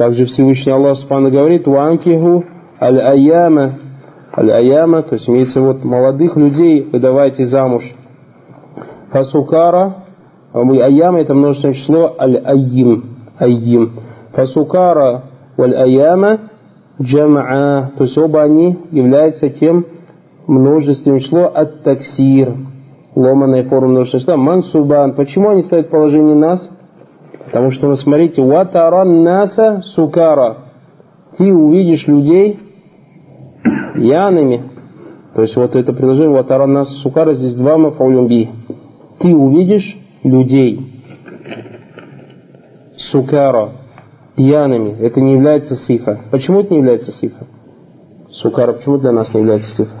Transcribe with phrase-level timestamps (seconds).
[0.00, 2.46] Также Всевышний Аллах Субхану говорит, «Ванкиху
[2.80, 3.80] аль-аяма».
[4.34, 7.82] Аль-аяма, то есть имеется вот молодых людей выдавайте замуж.
[9.10, 10.04] Фасукара,
[10.54, 13.18] аяма это множественное число, аль-айим.
[13.38, 13.92] Айим.
[14.32, 15.24] Фасукара
[15.58, 16.48] валь-аяма
[16.98, 17.90] джамаа.
[17.98, 19.84] То есть оба они являются кем?
[20.46, 22.54] Множественное число от-таксир.
[23.14, 24.36] Ломаная форма множественного числа.
[24.38, 25.12] Мансубан.
[25.12, 26.70] Почему они ставят положение нас?
[27.50, 30.58] Потому что, ну, смотрите, ватаран наса сукара.
[31.36, 32.60] Ты увидишь людей
[33.94, 34.70] пьяными.
[35.34, 38.50] То есть вот это предложение ватаран наса сукара, здесь два мафаулюмби.
[39.18, 41.02] Ты увидишь людей
[42.96, 43.70] сукара,
[44.36, 44.96] пьяными.
[45.00, 46.20] Это не является сифа.
[46.30, 47.46] Почему это не является сифа?
[48.30, 49.94] Сукара, почему для нас не является сифа?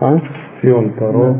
[0.00, 0.18] А?
[0.60, 1.36] Фион, Таро.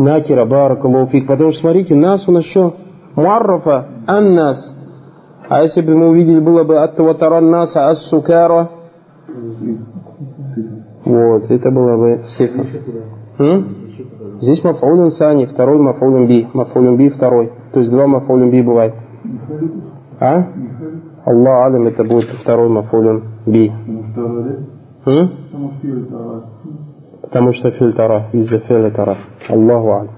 [0.00, 1.26] Накира, баракалуфик.
[1.26, 2.74] Потому что, смотрите, нас у нас что?
[3.16, 4.74] Муаррафа, аннас.
[5.48, 8.70] А если бы мы увидели, было бы от того таран наса ас-сукара,
[11.04, 12.64] вот, это было бы сифа.
[14.40, 16.48] Здесь мафаулин сани, второй мафаулин би.
[16.54, 17.52] Мафаулин би второй.
[17.72, 18.94] То есть два мафаулин би бывает.
[20.18, 20.46] А?
[21.26, 23.70] Аллах алим, это будет второй мафаулин би.
[25.04, 25.30] М?
[27.30, 29.16] Потому что фильтара, из-за фильтара.
[29.48, 30.10] Аллаху алим.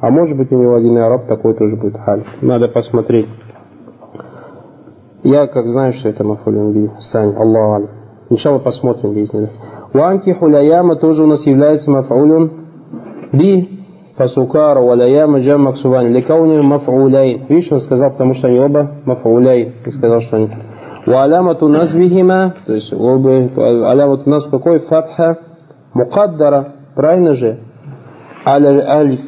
[0.00, 2.24] А может быть у него один араб такой тоже будет халь.
[2.40, 3.28] Надо посмотреть.
[5.22, 6.90] Я как знаю, что это мафулин би.
[7.00, 7.88] Сань, Аллаху алим.
[8.30, 9.50] Иншалла посмотрим, если
[9.92, 12.50] Ванки хуляяма тоже у нас является мафулин
[13.32, 13.84] би.
[14.16, 16.08] Фасукара валяяма джам максувани.
[16.08, 17.44] Лекауни мафуляйн.
[17.50, 19.74] Видишь, он сказал, потому что они оба мафуляйн.
[19.84, 20.48] Он сказал, что они
[21.04, 23.36] Валямату назвихима, то есть оба,
[23.90, 24.80] алямату нас какой?
[24.80, 25.38] Фатха
[25.96, 27.58] мукаддара, правильно же?
[28.44, 29.20] Аля алиф.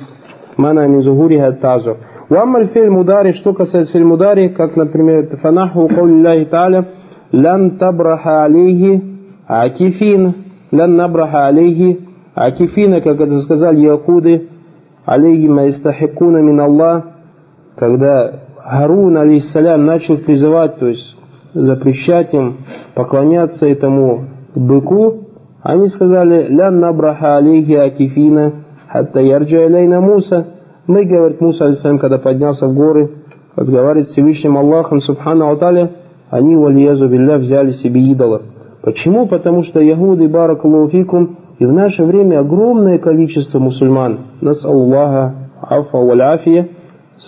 [0.57, 1.97] Мана мин зухуриха тазур.
[2.29, 6.85] Ваммаль фильм мудари, что касается фильм мудари, как, например, фанаху каули та'аля,
[7.33, 9.03] лан табраха алейхи
[9.47, 10.35] акифин,
[10.73, 12.01] лан набраха алейхи
[12.35, 14.49] акифина, как это сказали яхуды,
[15.07, 17.05] алейхи ма истахикуна мин Аллах,
[17.77, 21.17] когда Харун, алейхиссалям, начал призывать, то есть
[21.55, 22.57] запрещать им
[22.95, 25.28] поклоняться этому быку,
[25.63, 28.53] они сказали, «Лян набраха алейхи акифина,
[28.89, 30.47] хатта ярджа алейна Муса».
[30.87, 33.11] Мы, говорит Муса, алейсалям, когда поднялся в горы,
[33.57, 35.91] разговаривает с Всевышним Аллахом, субхану Аталя,
[36.31, 38.43] они, валиязу билля, взяли себе идола.
[38.83, 39.27] Почему?
[39.27, 46.69] Потому что Ягуды, баракалуфикум, и в наше время огромное количество мусульман, нас Аллаха, афа валяфия,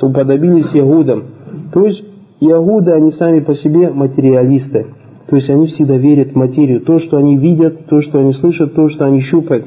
[0.01, 1.25] уподобились Ягудам.
[1.73, 2.05] То есть
[2.41, 4.87] Иагуды, они сами по себе материалисты.
[5.31, 6.81] То есть они всегда верят в материю.
[6.81, 9.65] То, что они видят, то, что они слышат, то, что они щупают.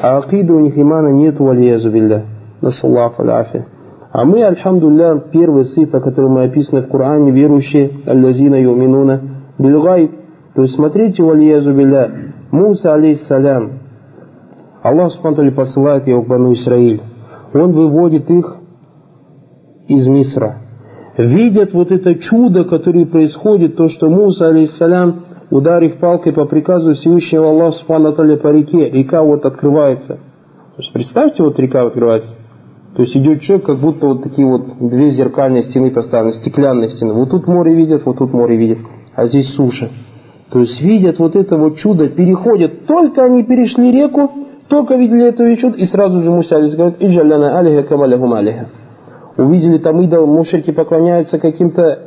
[0.00, 2.26] А акида у них имана нет, валиязу билля.
[2.60, 3.64] Насаллаху аляфи.
[4.12, 9.20] А мы, альхамдулля, первый цифра, который мы описаны в Коране, верующие, аллазина юминуна,
[9.58, 10.12] бильгай.
[10.54, 13.70] То есть смотрите, валиязу билля, Муса, алейхиссалям,
[14.82, 17.02] Аллах Субхану посылает его к Бану Исраиль.
[17.52, 18.56] Он выводит их
[19.88, 20.54] из Мисра
[21.22, 27.48] видят вот это чудо, которое происходит, то, что Муса, алейхиссалям, ударив палкой по приказу Всевышнего
[27.48, 30.14] Аллаха Субхану по реке, река вот открывается.
[30.14, 32.34] То есть представьте, вот река открывается.
[32.96, 37.12] То есть идет человек, как будто вот такие вот две зеркальные стены поставлены, стеклянные стены.
[37.12, 38.78] Вот тут море видят, вот тут море видят,
[39.14, 39.90] а здесь суша.
[40.50, 42.86] То есть видят вот это вот чудо, переходят.
[42.86, 44.30] Только они перешли реку,
[44.68, 48.68] только видели это чудо, и сразу же Муса говорит, «Иджаляна алиха камалихум алиха»
[49.36, 51.98] увидели там идол, мушрики поклоняются каким-то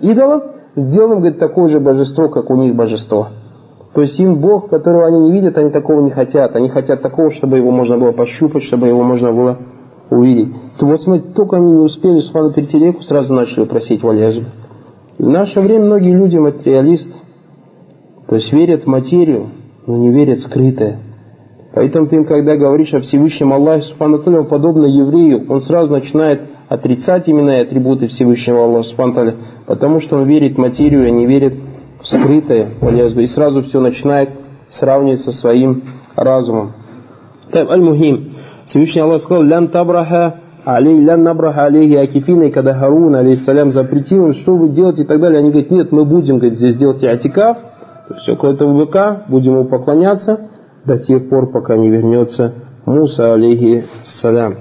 [0.00, 0.42] идолам,
[0.76, 3.28] сделаем, говорит, такое же божество, как у них божество.
[3.94, 6.56] То есть им Бог, которого они не видят, они такого не хотят.
[6.56, 9.58] Они хотят такого, чтобы его можно было пощупать, чтобы его можно было
[10.10, 10.52] увидеть.
[10.78, 14.46] То вот смотрите, только они не успели с вами перейти реку, сразу начали просить валяжу.
[15.16, 17.14] В наше время многие люди материалисты,
[18.26, 19.46] то есть верят в материю,
[19.86, 20.98] но не верят в скрытое.
[21.74, 27.60] Поэтому ты когда говоришь о Всевышнем Аллахе, Субхану подобно еврею, он сразу начинает отрицать именно
[27.60, 29.32] атрибуты Всевышнего Аллаха, Субхану
[29.66, 31.54] потому что он верит в материю, а не верит
[32.00, 34.30] в скрытое, и сразу все начинает
[34.68, 35.82] сравнивать со своим
[36.14, 36.74] разумом.
[37.50, 38.34] Так, аль-мухим.
[38.66, 44.32] Всевышний Аллах сказал, лян табраха алей, лян набраха алейхи акифина, и когда Харун, алейхиссалям, запретил
[44.32, 47.58] что вы делаете и так далее, они говорят, нет, мы будем говорит, здесь делать атикав,
[48.08, 50.50] то есть около этого быка, будем ему поклоняться,
[50.85, 52.53] до тех пор, пока не вернется
[52.85, 54.55] Муса, алейхи салям.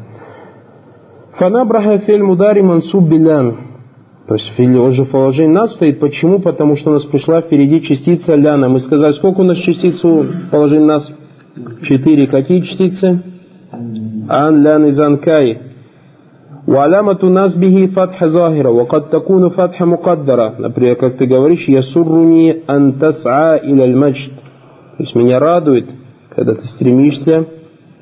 [1.39, 3.57] Фанабраха фильм мудари мансуб билян.
[4.27, 6.01] То есть он же в положении нас стоит.
[6.01, 6.39] Почему?
[6.39, 8.69] Потому что у нас пришла впереди частица ляна.
[8.69, 11.11] Мы сказали, сколько у нас частиц у положения нас?
[11.83, 12.27] Четыре.
[12.27, 13.23] Какие частицы?
[14.29, 15.63] Ан, лян и занкай.
[16.69, 23.57] وعلامة نصبه فتح ظاهرة وقد تكون فتح مقدرة например как ты говоришь يسرني أن تسعى
[23.57, 24.33] إلى المجد
[24.99, 25.87] то есть меня радует
[26.36, 27.46] когда ты стремишься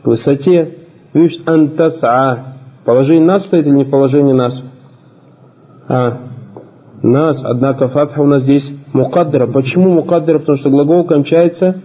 [0.04, 0.78] к высоте.
[1.14, 2.56] Видишь, антаса.
[2.86, 4.64] Положение нас стоит или не положение нас?
[5.88, 6.18] А,
[7.04, 7.42] нас.
[7.44, 9.48] Однако фатха у нас здесь мукаддара.
[9.48, 10.40] Почему мукаддара?
[10.40, 11.82] Потому что глагол кончается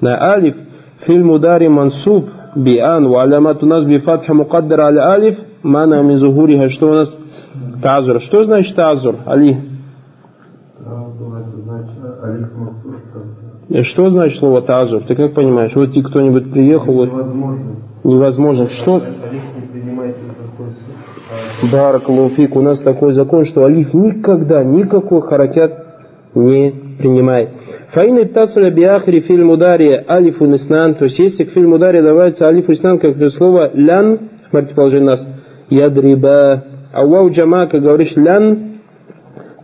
[0.00, 0.56] на алиф.
[1.06, 6.18] Фильм удари мансуб биан ва алямат у нас би фатха мукаддара аля алиф мана мин
[6.18, 6.70] зухуриха.
[6.70, 7.16] Что у нас?
[7.82, 8.20] Тазур.
[8.20, 9.16] Что значит тазур?
[9.26, 9.58] Али.
[12.24, 12.48] Алиф
[13.80, 15.02] что значит слово тазур?
[15.04, 15.72] Ты как понимаешь?
[15.74, 17.10] Вот тебе кто-нибудь приехал, вот
[18.04, 18.68] невозможно.
[18.68, 19.02] Что?
[21.72, 25.72] Барак Луфик, у нас такой закон, что алиф никогда никакой харакят
[26.34, 27.50] не принимает.
[27.92, 32.72] Фаин тасля биахри фильм удари алифу ниснан, то есть если к фильму ударе добавится алифу
[32.72, 34.18] ниснан, как слово лян,
[34.50, 35.26] смотрите положение нас,
[35.70, 36.64] ядриба.
[36.92, 38.71] А вау джама, как говоришь, лян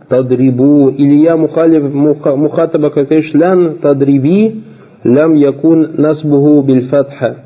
[0.08, 0.90] тадрибу.
[0.90, 4.62] Или я мухалиф мухатаба, как говоришь, лян тадриби,
[5.04, 7.36] лям якун насбуху биль фатха.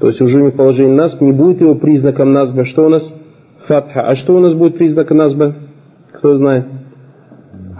[0.00, 2.64] То есть уже не положение насб, не будет его признаком насба.
[2.64, 3.02] Что у нас?
[3.66, 4.02] Фатха.
[4.02, 5.54] А что у нас будет признаком насба?
[6.12, 6.66] Кто знает?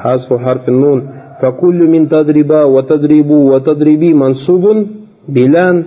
[0.03, 1.09] Хасфу харфин нун.
[1.41, 4.87] فكل من تدريبا وتدريبو وتدريبي منصوب
[5.29, 5.85] بلان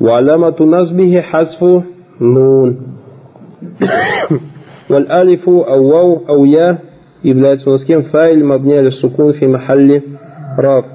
[0.00, 1.84] وعلامة نصبه حذف
[2.20, 2.76] نون
[4.90, 6.78] والالف أو واو أو يا
[7.25, 8.03] является у нас кем?
[8.03, 10.03] файл мабня или сукун фи махалли
[10.57, 10.85] раб.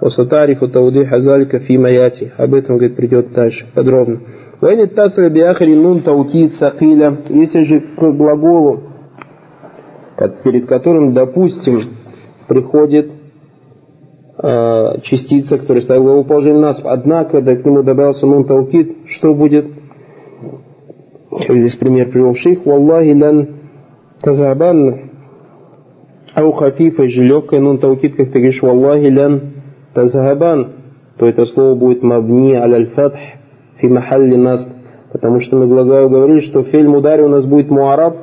[0.00, 2.30] Осатарифу таудиха залика фи маяти.
[2.36, 4.20] Об этом, говорит, придет дальше подробно.
[4.60, 7.18] Вайни тасра биахри нун таукид сакиля.
[7.28, 8.82] Если же к глаголу,
[10.44, 11.80] перед которым, допустим,
[12.48, 13.10] приходит
[14.36, 19.34] а, частица, которая ставит глагол положение нас, однако, когда к нему добавился нун таукид, что
[19.34, 19.66] будет?
[21.48, 22.64] Здесь пример привел шейх.
[22.64, 23.48] Валлахи лан
[24.20, 25.08] тазабанна
[26.38, 29.40] Ау хафифа, же легкая, нун таукид, как ты говоришь, «Валлахи лян
[29.92, 30.68] тазабан»,
[31.18, 33.18] то это слово будет мабни аль-фатх
[33.80, 34.68] фи махалли насб,
[35.12, 38.18] потому что мы глаголу говорили, что фильм ударе у нас будет муараб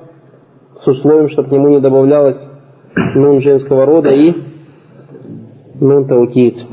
[0.81, 2.39] с условием, чтобы к нему не добавлялось
[3.15, 4.33] нун женского рода и
[5.81, 6.63] нун таукид.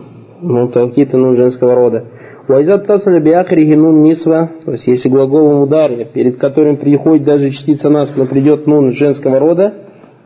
[0.40, 2.04] Нун таукид и нун женского рода.
[2.46, 7.90] Вайзат тасаля биахрихи нун нисва, то есть если глаголом ударе, перед которым приходит даже частица
[7.90, 9.74] нас, но придет нун женского рода,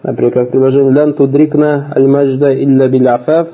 [0.07, 3.49] например, как предложение лян тудрикна аль-маджда илля биляфаф,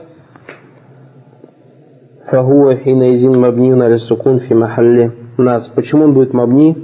[2.31, 5.69] фахуа хинаизин мабни на сукун фи махалли нас.
[5.69, 6.77] Почему он будет мабни?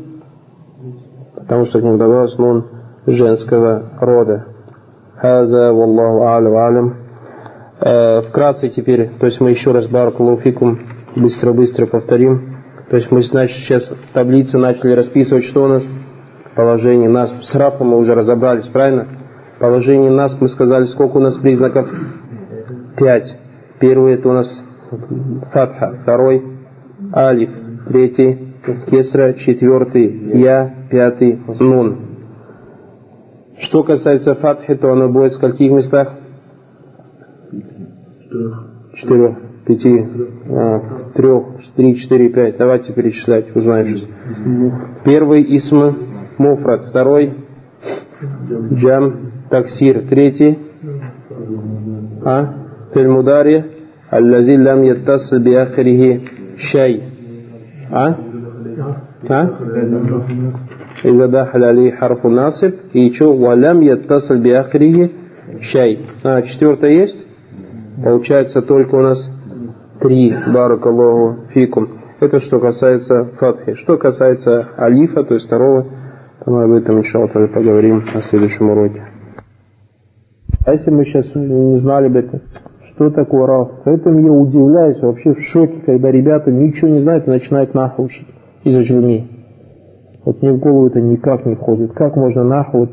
[1.35, 2.65] Потому что к нему добавилось нун
[3.06, 4.47] женского рода.
[5.17, 6.94] Хаза, валлаху а'ля алям.
[7.81, 10.79] Э, вкратце теперь, то есть мы еще раз баракулуфикум
[11.15, 12.56] быстро-быстро повторим.
[12.88, 15.85] То есть мы, значит, сейчас таблицы начали расписывать, что у нас
[16.56, 17.31] положение нас.
[17.43, 19.18] С рафом мы уже разобрались, правильно?
[19.58, 21.88] Положение нас, мы сказали, сколько у нас признаков?
[22.96, 23.37] Пять.
[23.81, 24.49] Первый это у нас
[25.52, 26.44] фатха, второй
[27.12, 27.50] алиф,
[27.88, 28.55] третий
[28.90, 31.99] кесра, четвертый я, пятый нун.
[33.58, 36.12] Что касается фатхи, то оно будет в скольких местах?
[38.94, 40.06] Четырех пяти,
[40.50, 40.81] а,
[41.14, 41.44] трех,
[41.76, 42.56] три, четыре, пять.
[42.56, 45.02] Давайте перечислять, узнаем.
[45.05, 45.94] Первый исм
[46.38, 47.34] муфрат, второй
[48.72, 50.57] джам таксир, третий
[52.25, 52.54] а
[52.94, 53.66] фильмудари
[54.09, 57.04] аллази лам яттасл биахрихи шай.
[57.92, 58.16] А?
[59.30, 59.49] А?
[61.06, 65.09] إذا دخل عليه حرف ناصب и что ولم يتصل بآخره
[65.61, 65.99] شيء.
[66.23, 67.28] А, четвертое есть?
[68.04, 69.30] Получается только у нас
[69.99, 70.35] Три.
[70.47, 71.90] Баракаллаху фикум.
[72.19, 73.73] Это что касается фатхи.
[73.75, 75.85] Что касается алифа, то есть второго,
[76.44, 79.06] то мы об этом, иншаллах, поговорим на следующем уроке.
[80.69, 82.43] А если мы сейчас не знали бы это,
[82.93, 83.70] что такое раф?
[83.87, 88.29] Поэтому я удивляюсь, вообще в шоке, когда ребята ничего не знают и начинают нахуй учить
[88.65, 89.27] из-за джуми.
[90.27, 91.93] Вот мне в голову это никак не входит.
[91.93, 92.91] Как можно нахуй вот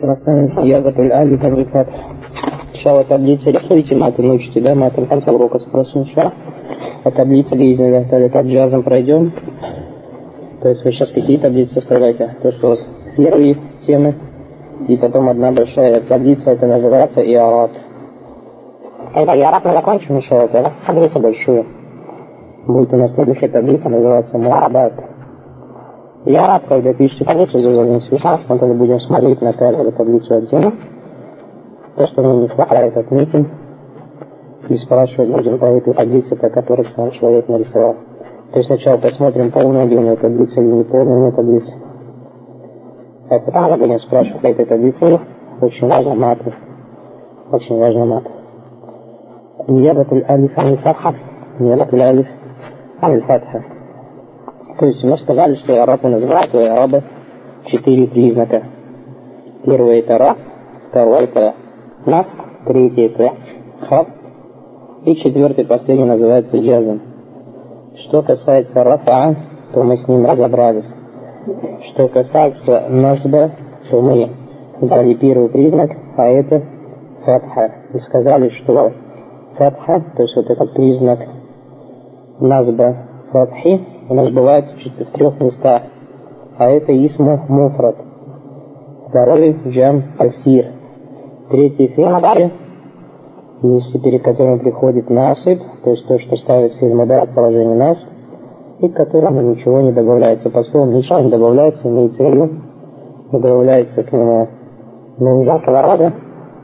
[0.00, 1.90] Расставим сиягатуль али фабрикат.
[2.70, 6.32] Сначала таблица, рисуйте маты, научите, да, маты, в конце урока спросим еще.
[7.04, 9.34] А таблица Гейзеля, так джазом пройдем.
[10.66, 12.34] То есть вы сейчас какие таблицы составляете?
[12.42, 13.56] То, что у вас первые
[13.86, 14.16] темы,
[14.88, 17.70] и потом одна большая таблица, это называется Иарат.
[19.14, 21.66] Когда Иарат мы закончим еще, это таблицу большую.
[22.66, 24.94] Будет у нас следующая таблица, называется Муарабат.
[26.24, 30.72] Рад, когда пишете таблицу, зазвоним связался, мы тогда будем смотреть на каждую таблицу отдельно.
[31.94, 33.48] То, что мне не хватает, отметим.
[34.68, 37.94] И спрашивать будем по этой таблице, по которой сам человек нарисовал.
[38.51, 41.73] То есть сначала посмотрим, полная ли у него таблица или не полная у него таблица.
[43.29, 45.19] А потом уже будем спрашивать по этой таблице.
[45.61, 46.53] Очень важно маты.
[47.51, 48.31] Очень важно маты.
[49.69, 51.13] نيابة الألف عن الفتحة
[51.59, 52.27] نيابة الألف
[53.01, 53.61] عن الفتحة
[54.79, 57.03] То есть мы сказали, что арабы называют у араба
[57.65, 58.63] четыре признака.
[59.63, 60.37] Первый это ра,
[60.89, 61.53] второй это
[62.05, 62.25] нас,
[62.65, 63.33] третий это
[63.87, 64.07] хаб,
[65.05, 67.01] и четвертый, последний называется джазм.
[67.98, 69.34] Что касается рафа,
[69.72, 70.92] то мы с ним разобрались.
[71.88, 73.52] Что касается назба,
[73.90, 74.30] то мы
[74.80, 76.62] взяли первый признак, а это
[77.24, 77.72] фатха.
[77.94, 78.92] И сказали, что
[79.56, 81.20] фатха, то есть вот этот признак
[82.38, 82.96] назба
[83.32, 85.82] фатхи, у нас бывает в трех местах.
[86.58, 87.96] А это исму муфрат.
[89.08, 90.66] Второй джам аль-сир.
[91.50, 92.20] Третий фи'л,
[93.62, 98.04] если перед которым приходит насып, то есть то, что ставит фильм удар положение нас,
[98.80, 100.50] и к которому ничего не добавляется.
[100.50, 102.34] По словам ничего не добавляется, имеется в
[103.32, 104.48] не добавляется к нему
[105.18, 106.12] нун рода,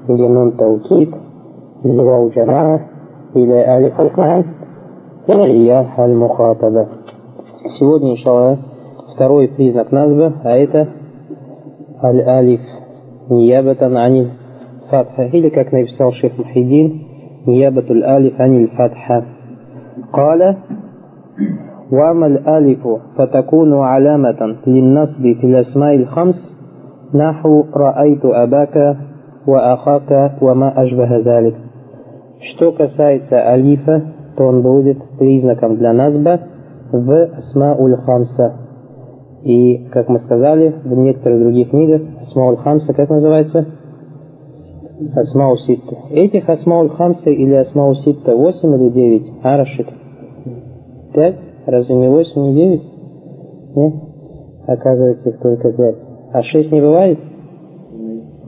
[0.09, 1.15] или нун таукид,
[1.83, 2.31] или вау
[3.35, 4.45] или алиф аль
[5.27, 6.89] или я аль-мухатаба.
[7.65, 8.59] Сегодня, иншаллах,
[9.15, 10.89] второй признак назба, а это
[12.03, 12.61] аль-алиф,
[13.29, 14.31] ниябатан аниль
[14.92, 17.08] фатха, или, как написал шейх Мухиддин,
[17.46, 19.26] ниябатуль алиф аниль фатха.
[20.14, 20.56] قال
[21.92, 22.88] وأما الألف
[23.18, 26.36] فتكون علامة للنصب في الأسماء الخمس
[27.14, 28.98] نحو رأيت أباك
[29.48, 31.56] وأخاك وما أشبه ذلك
[32.40, 36.40] Что касается алифа, то он будет признаком для назба
[36.92, 38.54] в Асмауль Хамса.
[39.44, 43.66] И, как мы сказали, в некоторых других книгах Асмауль Хамса, как называется?
[45.15, 45.97] الأسماء الستة.
[46.11, 49.33] Этих الأسماء الخمسة или الأسماء الستة 8 или 9?
[49.43, 49.89] А, Рашид?
[51.15, 51.37] 5?
[51.67, 52.83] Разве не 8, не 9?
[53.77, 53.95] Нет?
[54.67, 55.97] Оказывается, их только 5.
[56.33, 57.19] А 6 не бывает?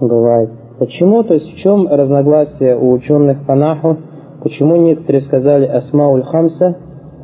[0.01, 0.51] Бывает.
[0.79, 1.23] Почему?
[1.23, 3.97] То есть в чем разногласие у ученых по نحو?
[4.43, 6.77] Почему некоторые сказали Асмауль Хамса,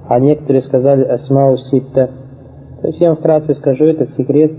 [0.08, 2.10] а некоторые сказали Асмау Ситта?
[2.80, 4.52] То есть я вам вкратце скажу этот секрет.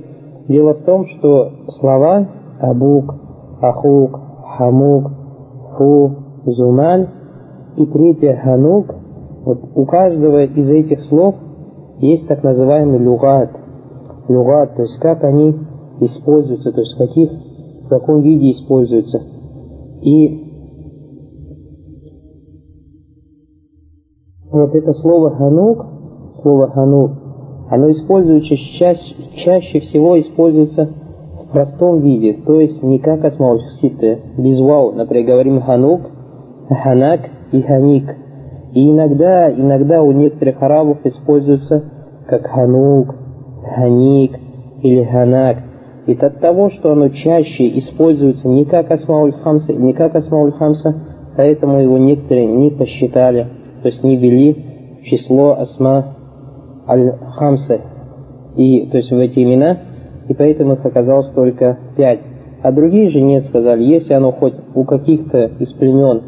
[0.48, 2.27] Дело в том, что слова
[2.60, 3.15] Абук,
[3.62, 4.20] Ахук,
[4.58, 5.12] Хамук,
[5.77, 6.15] Фу,
[6.46, 7.08] Зумаль
[7.77, 8.96] и третье Ханук,
[9.46, 11.36] вот у каждого из этих слов
[12.00, 13.51] есть так называемый люгат.
[14.27, 15.55] Люгат, то есть как они
[16.00, 17.31] используются, то есть каких
[17.86, 19.20] в каком виде используется.
[20.01, 20.51] И
[24.51, 25.86] вот это слово ханук,
[26.41, 27.12] слово ханук,
[27.70, 30.89] оно используется чаще, чаще всего используется
[31.51, 36.03] в простом виде, то есть не как асмауль-ситы, без вау, например, говорим ханук,
[36.70, 38.05] ханак и ханик.
[38.74, 41.84] И иногда, иногда у некоторых арабов используется
[42.25, 43.15] как ханук,
[43.75, 44.39] ханик
[44.81, 45.58] или ханак.
[46.08, 50.96] И от того, что оно чаще используется не как Асмауль Хамса, не как Асмауль Хамса,
[51.36, 53.48] поэтому его некоторые не посчитали,
[53.81, 56.15] то есть не ввели в число Асма
[56.88, 57.81] Аль-Хамса,
[58.55, 59.77] и, то есть в эти имена,
[60.28, 62.20] и поэтому их оказалось только пять.
[62.63, 66.22] А другие же нет, сказали, если оно хоть у каких-то из племен,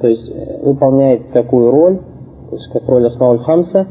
[0.00, 1.98] то есть э, выполняет такую роль,
[2.50, 3.86] то есть как роль Асмауль Хамса,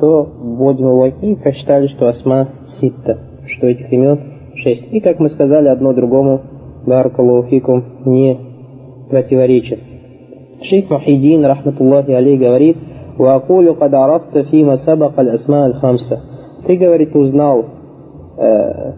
[0.00, 2.48] то вводим его и посчитали, что Асма
[2.80, 4.20] Ситта, что этих имен
[4.56, 4.92] шесть.
[4.92, 6.42] И как мы сказали, одно другому
[6.86, 8.38] Баракалуфикум не
[9.08, 9.80] противоречит.
[10.62, 12.76] Шейх Махидин, рахматуллахи алей, говорит,
[13.18, 13.92] «Ва акулю кад
[14.50, 16.20] фима сабака аль-асма аль-хамса».
[16.66, 17.64] Ты, говорит, узнал
[18.36, 18.92] э,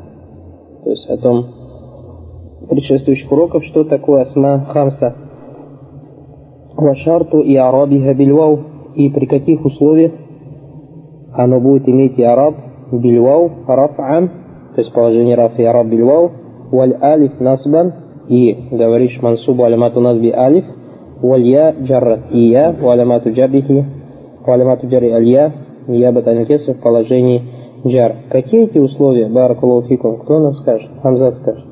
[0.84, 1.46] то есть о том
[2.68, 5.14] предшествующих уроков, что такое асма хамса.
[6.76, 8.60] Вашарту и арабиха бильвау.
[8.94, 10.12] И при каких условиях
[11.32, 12.54] оно будет иметь и араб
[12.92, 14.28] бильвау раф'ан,
[14.74, 16.30] то есть положение раф и араб бильвау,
[16.70, 17.92] валь алиф насбан,
[18.28, 20.64] и говоришь мансубу алямату назби алиф,
[21.22, 23.84] валь я джаррат и я, валямату джабихи,
[24.46, 25.52] валямату джарри аль я,
[25.88, 27.42] ниябат в положении
[27.86, 28.16] джар.
[28.30, 30.90] Какие эти условия, баракалуфикум, кто нам скажет?
[31.02, 31.66] Хамза скажет.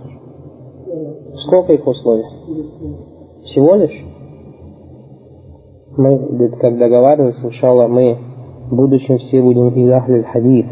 [1.35, 2.25] Сколько их условий?
[3.45, 4.04] Всего лишь?
[5.97, 8.19] Мы, как договаривались, иншаллах, мы
[8.71, 10.66] в будущем все будем из ахлиль хадис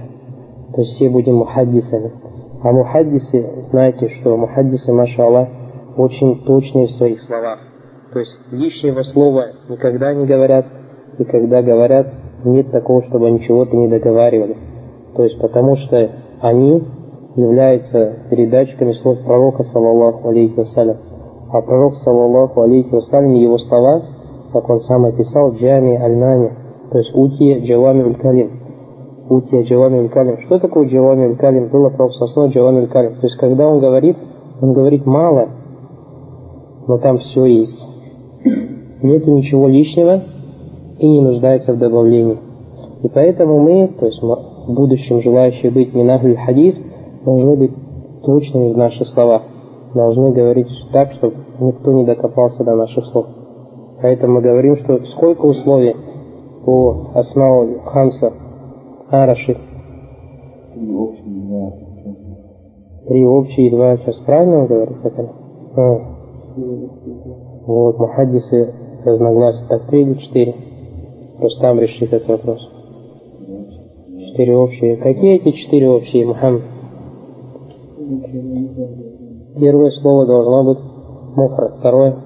[0.75, 2.13] то есть все будем мухаддисами.
[2.63, 5.49] А мухаддисы, знаете, что мухаддисы, маша Аллах,
[5.97, 7.59] очень точные в своих словах.
[8.13, 10.67] То есть лишнего слова никогда не говорят,
[11.19, 12.07] и когда говорят,
[12.45, 14.57] нет такого, чтобы они чего-то не договаривали.
[15.17, 16.83] То есть потому что они
[17.37, 20.97] являются передатчиками слов пророка, саллаллаху алейхи вассалям.
[21.53, 24.03] А пророк, саллаллаху алейхи вассалям, его слова,
[24.53, 26.53] как он сам описал, джами аль-нами,
[26.91, 28.51] То есть утия джавами калим.
[29.29, 30.39] Утия джавами калим.
[30.41, 31.69] Что такое джавами калим?
[31.69, 33.15] Было правословно джавами калим.
[33.17, 34.17] То есть когда он говорит,
[34.61, 35.49] он говорит мало,
[36.87, 37.87] но там все есть.
[39.03, 40.23] Нету ничего лишнего
[40.99, 42.39] и не нуждается в добавлении.
[43.03, 44.21] И поэтому мы, то есть
[44.71, 46.81] в будущем желающие быть минахль хадис,
[47.25, 47.73] должны быть
[48.23, 49.43] точными в наших словах.
[49.95, 53.27] Должны говорить так, чтобы никто не докопался до наших слов.
[54.01, 55.97] Поэтому мы говорим, что сколько условий
[56.65, 58.33] по Асмау Хамса
[59.11, 59.59] а, Рашид?
[63.09, 64.97] Три общие и два сейчас правильно он говорит?
[65.03, 65.33] Это?
[65.77, 65.99] А.
[67.67, 68.73] Вот, мухаддисы
[69.05, 69.65] разногласия.
[69.69, 70.55] Так, три или четыре?
[71.39, 72.80] Просто там решит этот вопрос.
[74.41, 74.97] Четыре общие.
[74.97, 76.63] Какие эти четыре общие, Мухаммад?
[79.61, 80.79] Первое слово должно быть
[81.37, 82.17] мухра, второе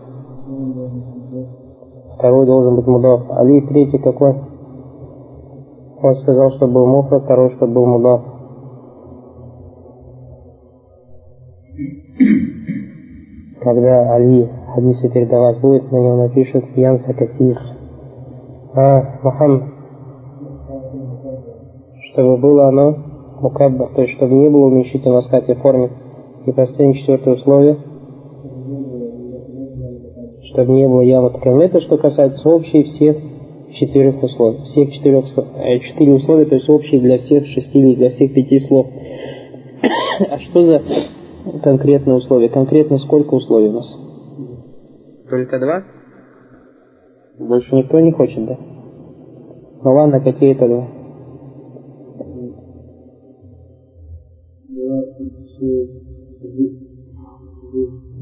[2.16, 3.23] второй должен быть мудаф.
[3.30, 4.37] Али третий какой?
[6.02, 8.23] Он сказал, что был мухра, второй, что был мудаф.
[13.61, 17.59] Когда Али хадисы передавать будет, на него напишут Янса Касир.
[18.73, 19.74] А, Мухаммад.
[22.14, 22.97] Чтобы было оно
[23.40, 25.90] мукаббар, то есть чтобы не было уменьшительного скате форме.
[26.47, 27.76] И последнее четвертое условие–
[30.54, 31.33] чтобы не было ямы
[31.64, 33.16] Это что касается общей всех
[33.73, 34.62] четырех условий.
[34.64, 38.61] Всех четырех, э, четыре условия, то есть общие для всех шести или для всех пяти
[38.61, 38.87] слов.
[40.30, 40.80] А что за
[41.62, 42.49] конкретные условия?
[42.49, 43.99] Конкретно сколько условий у нас?
[45.28, 45.83] Только два?
[47.38, 48.56] Больше никто не хочет, да?
[49.83, 50.88] Ну ладно, какие это два?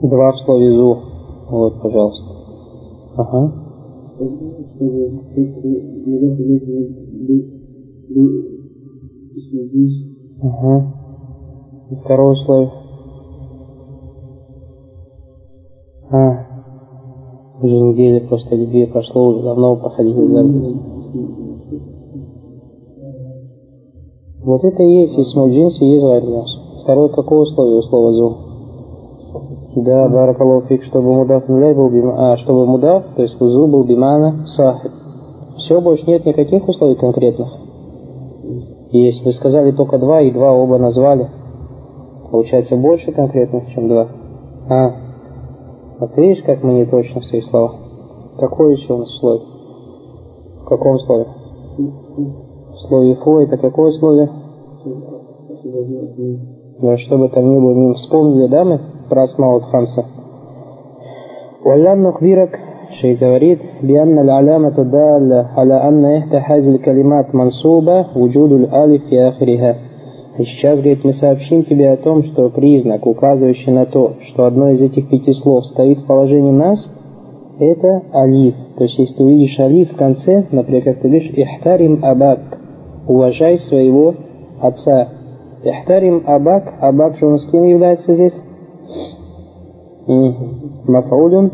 [0.02, 0.98] Два в слове «зу».
[1.50, 2.24] Вот, пожалуйста.
[3.16, 3.52] Ага.
[10.42, 10.92] Ага.
[11.90, 12.70] И второе условие.
[16.10, 16.46] А.
[17.62, 20.92] Уже неделя просто две прошло, уже давно проходили запись.
[24.44, 26.61] Вот это и есть, если джинсы, есть вариант.
[26.82, 28.36] Второе, какое условие у слова зум?
[29.76, 34.46] Да, баракаллаху фик, чтобы нуляй был бима, а, чтобы мудаф, то есть узу был бимана
[34.46, 34.90] сахиб.
[35.56, 37.48] Все, больше нет никаких условий конкретных.
[38.90, 39.24] Есть.
[39.24, 41.28] Вы сказали только два, и два оба назвали.
[42.30, 44.08] Получается больше конкретных, чем два.
[44.68, 44.92] А,
[46.00, 47.76] вот видишь, как мы не точно в своих словах.
[48.38, 49.46] Какое еще у нас условие?
[50.62, 51.26] В каком слове?
[51.78, 53.92] В слове فو это какое
[56.81, 56.81] условие?
[56.81, 58.79] Да, чтобы там не было, мимо вспомнили, да, мы?
[59.09, 60.05] про Асмаут Хамса.
[61.65, 62.59] ولم نخبرك
[63.01, 69.75] شيء говорит بأن العلامة الدالة على أن إحدى هذه الكلمات منصوبة وجود الألف في آخرها.
[70.39, 74.69] И сейчас, говорит, мы сообщим тебе о том, что признак, указывающий на то, что одно
[74.69, 76.87] из этих пяти слов стоит в положении нас,
[77.59, 78.53] это алиф.
[78.77, 82.39] То есть, если ты увидишь алиф в конце, например, как ты видишь, ихтарим абак,
[83.07, 84.13] уважай своего
[84.61, 85.07] отца.
[85.64, 88.34] Ихтарим абак, абак же у нас кем является здесь?
[90.86, 91.52] Мафаулюн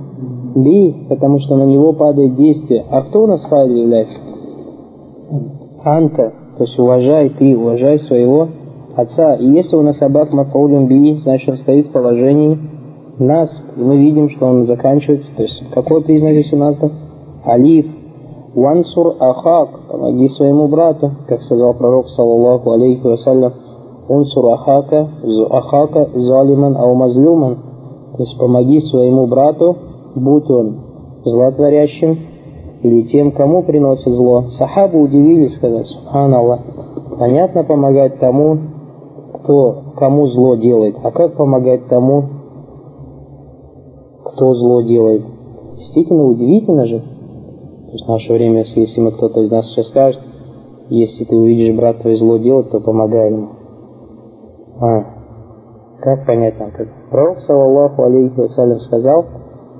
[0.57, 2.85] би, потому что на него падает действие.
[2.90, 4.16] А кто у нас файл является?
[5.85, 8.49] Анта, то есть уважай ты, уважай своего
[8.97, 9.35] отца.
[9.35, 12.59] И если у нас абак мафаулюн би, значит он стоит в положении
[13.18, 13.51] нас.
[13.77, 15.35] И мы видим, что он заканчивается.
[15.37, 16.77] То есть какой признак здесь у нас?
[17.44, 17.87] Алиф.
[18.55, 23.53] Вансур ахак, помоги своему брату, как сказал пророк, саллаллаху алейхи вассалям,
[24.09, 25.09] Унсур ахака,
[25.51, 27.57] ахака залиман ау мазлюман,
[28.16, 29.77] то есть помоги своему брату,
[30.14, 30.77] будь он
[31.25, 32.18] злотворящим
[32.83, 34.44] или тем, кому приносит зло.
[34.51, 36.61] Сахабы удивились, сказать, Аллах,
[37.18, 38.59] понятно помогать тому,
[39.35, 42.25] кто кому зло делает, а как помогать тому,
[44.25, 45.23] кто зло делает?
[45.77, 46.99] Действительно удивительно же.
[47.01, 50.21] То есть в наше время, если мы кто-то из нас сейчас скажет,
[50.88, 53.58] если ты увидишь брат твой зло делать, то помогай ему.
[54.81, 55.05] А,
[56.01, 56.71] как понять нам?
[56.71, 59.25] Как Пророк, саллаллаху алейхи вассалям, сказал,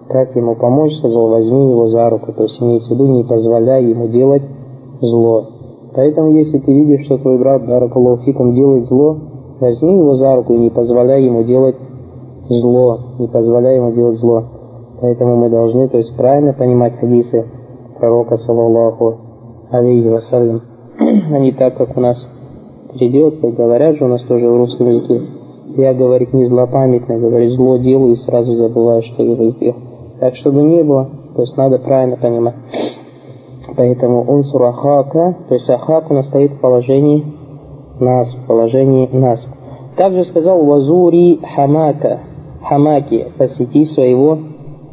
[0.09, 3.85] как ему помочь, сказал, возьми его за руку, то есть имеется в виду, не позволяй
[3.85, 4.43] ему делать
[5.01, 5.47] зло.
[5.95, 9.19] Поэтому, если ты видишь, что твой брат, баракалуфикум, делает зло,
[9.61, 11.77] возьми его за руку и не позволяй ему делать
[12.49, 14.45] зло, не позволяй ему делать зло.
[15.01, 17.45] Поэтому мы должны, то есть правильно понимать хадисы
[17.99, 19.17] пророка, саллаллаху
[19.71, 20.63] алейхи вассалям,
[20.99, 22.17] а не так, как у нас
[22.93, 25.23] переделать, как говорят же у нас тоже в русском языке.
[25.77, 29.77] Я, говорит, не злопамятно, говорит, зло делаю и сразу забываю, что его сделал.
[30.21, 32.55] Так, чтобы не было, то есть надо правильно понимать.
[33.77, 37.25] Поэтому унсур ахака, то есть ахак у нас стоит в положении
[38.01, 39.47] нас, в положении нас.
[39.97, 42.21] Также сказал вазури хамака,
[42.63, 44.39] хамаки, посети своего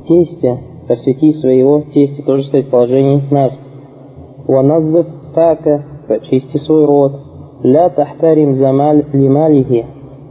[0.07, 3.57] тестя, посвяти своего тестя, тоже стоит в положении нас.
[4.47, 7.13] Ваназзав фака, почисти свой рот.
[7.65, 9.87] Ля тахтарим замаль лималихи,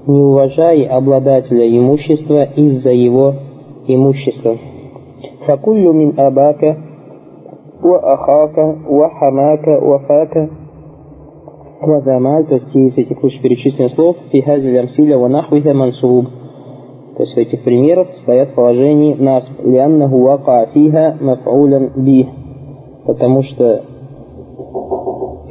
[0.06, 3.34] не уважай обладателя имущества из-за его
[3.88, 4.56] имущества.
[5.44, 6.78] Факуллю мин абака,
[7.82, 10.48] хамака, ва фака,
[11.80, 16.28] Вадамаль, то есть из этих вышеперечисленных слов, фихазиль амсиля ва нахвиха мансуб.
[17.16, 22.28] То есть в этих примерах стоят в положении нас, лианнаху вака фиха маф'улян би.
[23.04, 23.82] Потому что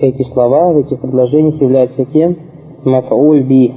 [0.04, 2.38] эти слова в этих предложениях являются кем?
[2.84, 3.74] Маф'уль би.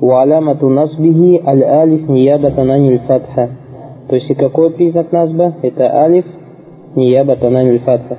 [0.00, 3.50] Уалямату насбихи аль-алиф ниябатан аниль фатха.
[4.08, 5.54] То есть и какой признак насба?
[5.62, 6.24] Это алиф
[6.94, 8.18] ниябатан аниль фатха.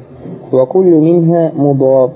[0.51, 2.11] Вакуллю минха мудаф.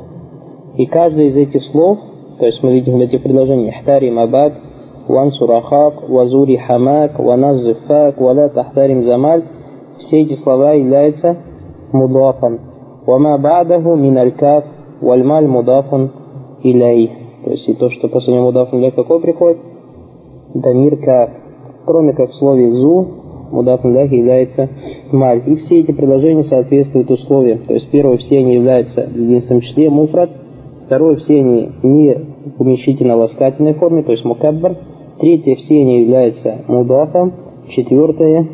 [0.78, 2.00] И каждое из этих слов,
[2.40, 4.54] то есть мы видим в этих предложениях, «Хтарим абак»,
[5.08, 9.44] «Вансур ахак», «Вазури хамак», «Ваназзиф фак», «Валя тахтарим замаль»,
[10.00, 11.38] все эти слова являются
[11.92, 12.60] мудафан.
[13.06, 14.64] «Вама ба'даху мин аль-каф,
[15.02, 16.12] вальмаль мудафан
[16.64, 17.12] илей».
[17.44, 19.58] То есть и то, что после него мудафан илей какой приходит?
[20.54, 21.32] Дамир каф.
[21.86, 23.08] Кроме как в слове «зу»,
[23.52, 24.70] мудафан илей является
[25.12, 25.42] маль.
[25.48, 27.66] И все эти предложения соответствуют условиям.
[27.68, 30.30] То есть первое, все они являются в единственном числе муфрат,
[30.92, 32.14] Второе, все они не
[32.58, 34.76] в уменьшительно-ласкательной форме, то есть мукаббар.
[35.22, 37.32] Третье, все они являются мудафом.
[37.70, 38.46] Четвертое,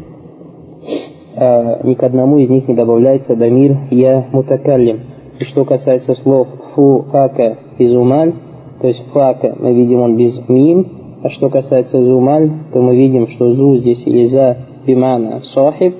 [1.36, 4.99] э, ни к одному из них не добавляется дамир я мутакаллим.
[5.40, 8.33] И что касается слов фу, фака и зумаль,
[8.81, 10.87] то есть фака мы видим он без мим,
[11.22, 15.94] а что касается зумаль, то мы видим, что зу здесь или за бимана сахиб,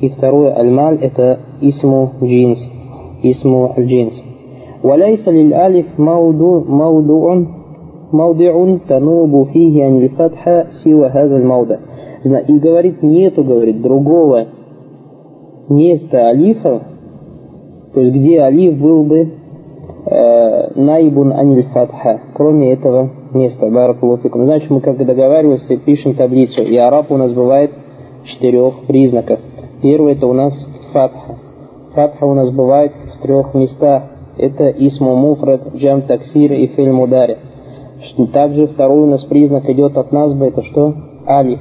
[0.00, 2.68] и второе альмаль это исму джинс,
[3.22, 4.22] исму аль-джинс.
[4.82, 7.44] وليس للألف موضوع موضوع
[8.12, 11.76] موضع تنوب فيه عن الفتحة سوى هذا الموضع.
[12.48, 14.46] И говорит, нету, говорит, другого
[15.68, 16.82] места алифа,
[17.93, 19.29] то есть где алиф был бы
[20.05, 23.69] э, наибун аниль фатха, кроме этого места.
[23.69, 24.45] Баракулуфикум.
[24.45, 26.63] Значит, мы как договаривались, пишем таблицу.
[26.63, 27.71] И араб у нас бывает
[28.23, 29.39] четырех признаков.
[29.81, 30.53] Первый это у нас
[30.93, 31.37] фатха.
[31.93, 34.03] Фатха у нас бывает в трех местах
[34.37, 37.37] это исму муфрад, джам таксир и фильм мудари.
[38.33, 40.95] Также второй у нас признак идет от насба, это что?
[41.27, 41.59] Али.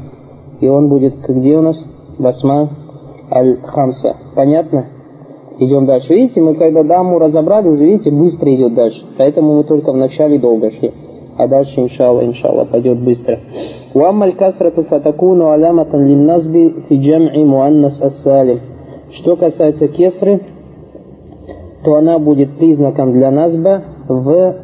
[0.61, 1.85] И он будет где у нас?
[2.19, 2.71] Басма
[3.31, 4.17] аль-хамса.
[4.35, 4.87] Понятно?
[5.60, 6.14] Идем дальше.
[6.14, 9.06] Видите, мы когда даму разобрали, уже видите, быстро идет дальше.
[9.18, 10.92] Поэтому мы только в начале долго шли.
[11.38, 13.40] А дальше, иншалла, иншалла, пойдет быстро.
[13.96, 18.60] وأما الكسرة فتكون علامة للنصب في جمع مؤنث السالم.
[19.12, 20.42] Что касается кесры,
[21.86, 24.56] то она будет признаком для назба в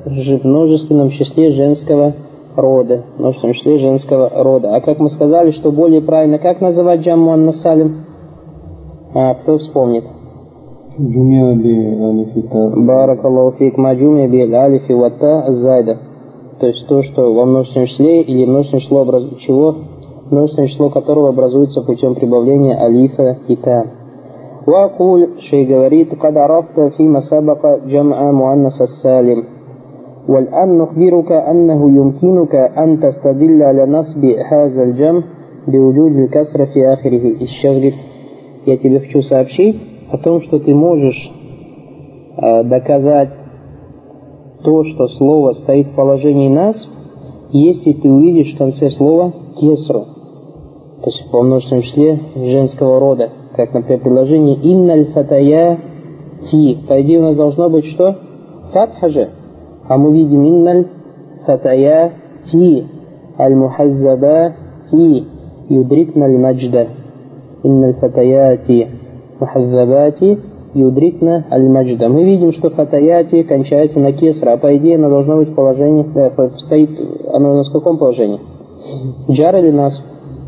[0.43, 2.13] множественном числе женского
[2.55, 3.03] рода.
[3.17, 4.75] Множественном числе женского рода.
[4.75, 8.05] А как мы сказали, что более правильно, как называть джамму аннасалим?
[9.13, 10.03] А, кто вспомнит?
[10.99, 11.75] Джумия би
[12.09, 12.73] алифита.
[12.75, 15.97] Баракаллаху фик маджумия би алифи вата зайда.
[16.59, 19.23] То есть то, что во множественном числе или множественное число образ...
[19.39, 19.75] чего?
[20.29, 23.85] Множественное число которого образуется путем прибавления алифа и та.
[24.67, 29.43] وأقول شيء говорит قد عرفت فيما سبق جمع مؤنث السالم
[30.27, 35.23] والآن نخبرك أنه يمكنك أن تستدل على نصب هذا الجمع
[35.67, 37.95] بوجود الكسر في آخره и сейчас говорит
[38.65, 41.30] я тебе хочу сообщить о том что ты можешь
[42.36, 43.30] э, доказать
[44.62, 46.88] то что слово стоит в положении нас
[47.50, 50.04] если ты увидишь в конце слова кесру
[51.02, 55.80] то есть во множественном числе женского рода как, например, предложение «Инналь фатая
[56.50, 56.76] ти».
[56.86, 58.14] По идее у нас должно быть что?
[58.72, 59.30] Фатха же.
[59.88, 60.86] А мы видим «Инналь
[61.46, 62.12] фатая
[62.44, 62.84] ти».
[63.38, 64.54] Аль-мухаззаба
[64.90, 65.24] ти.
[65.70, 66.88] Юдрикна аль-маджда.
[67.62, 68.88] Инналь фатаяти.
[69.40, 70.38] Мухаззабати
[70.74, 72.08] юдрикна аль-маджда.
[72.08, 76.06] Мы видим, что фатаяти кончается на кесра, а по идее оно должно быть в положении,
[76.14, 76.90] э, стоит,
[77.32, 78.40] оно у нас в каком положении?
[79.30, 80.00] Джар или нас?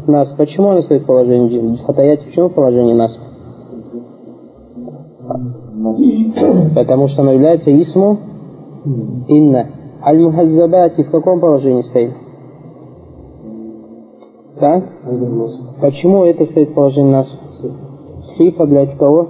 [0.09, 0.33] нас.
[0.33, 3.17] Почему оно стоит в положении Хатаят почему в положении нас?
[6.75, 8.19] Потому что оно является исму
[9.29, 9.67] инна.
[10.03, 12.13] Аль-Мухаззабати в каком положении стоит?
[14.61, 14.83] Да?
[15.81, 17.33] Почему это стоит в положении нас?
[18.38, 19.28] Сифа для кого?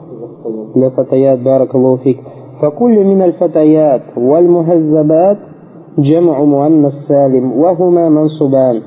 [0.76, 2.20] Для фатаят баракаллаху фик.
[2.62, 5.38] فكل من الفتيات والمهذبات
[5.98, 8.82] جمع مؤنث سالم وهما منصوبان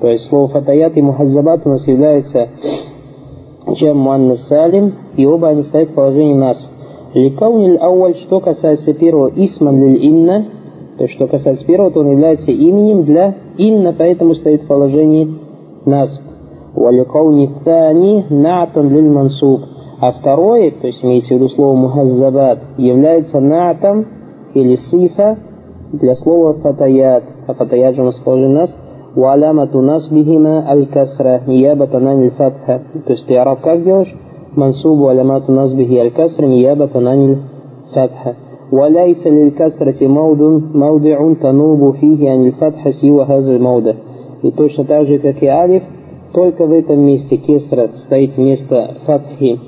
[0.00, 2.50] то есть слово фатаят и мухаззабат у нас является
[3.76, 6.66] чем муаннас салим, и оба они стоят в положении нас.
[7.14, 10.46] Ликауниль ауаль, что касается первого, исман лиль инна,
[10.96, 15.38] то есть что касается первого, то он является именем для инна, поэтому стоит в положении
[15.84, 16.22] насб.
[16.74, 19.60] Валикауни тани натан лиль мансуб.
[20.00, 24.06] А второе, то есть имеется в виду слово мухаззабат, является натом
[24.54, 25.36] или сифа
[25.92, 27.24] для слова фатаят.
[27.46, 28.74] А фатаят же у нас положен нас.
[29.16, 32.82] Валамату насбихима аль-касра, ниябатан аль-фатха.
[33.06, 34.14] То есть ты араб как делаешь?
[34.56, 38.34] منصوب علامات نصبه الكسر نيابة عن الفتحة
[38.72, 43.92] وليس للكسرة موضع, موضع تنوب فيه عن الفتحة سوى هذا الموضع
[44.42, 45.82] и точно так же, как и алиф,
[46.33, 49.59] только в этом месте кесра стоит вместо фатхи,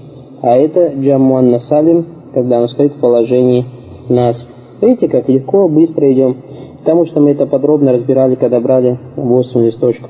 [0.41, 3.65] а это джамуан насалим, когда он стоит в положении
[4.09, 4.45] нас.
[4.81, 6.37] Видите, как легко, быстро идем,
[6.79, 10.09] потому что мы это подробно разбирали, когда брали 8 листочков.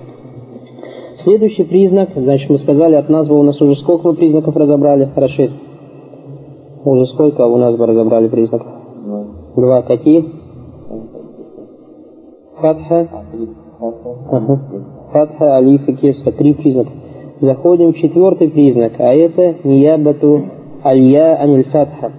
[1.18, 5.52] Следующий признак, значит, мы сказали, от назва у нас уже сколько мы признаков разобрали, Рашид?
[6.84, 8.68] Уже сколько у нас бы разобрали признаков?
[9.56, 9.82] Два.
[9.82, 10.26] Какие?
[12.60, 13.08] فتحة.
[14.32, 14.95] Ага.
[15.16, 16.34] فتحة, ألف и كسرة.
[16.34, 16.92] Три признака.
[17.40, 20.44] Заходим в четвертый признак, а это نيابة
[20.84, 22.12] الياء عن الفتحة.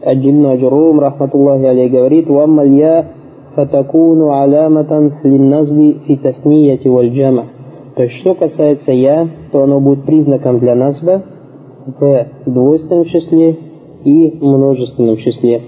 [0.00, 3.06] Аджибну Аджурум, رحمة الله عليه, говорит, «وأما الياء
[3.56, 7.46] فتكون علامة للنصب في التثنية والجمع».
[7.96, 11.20] То есть, что касается «ياء», то оно будет признаком для نصب а
[11.98, 13.56] в двойственном числе
[14.04, 15.62] и множественном числе.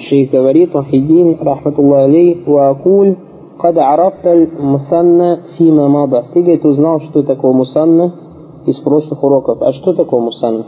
[0.00, 3.16] Шейх говорит, Вахидин, рахматуллах алей, ваакуль,
[3.59, 6.23] قد عرفت المثنى فيما مضى.
[6.33, 8.13] Ты, говорит, узнал, что такое мусанна
[8.65, 9.61] из прошлых уроков.
[9.61, 10.65] А что такое мусанна?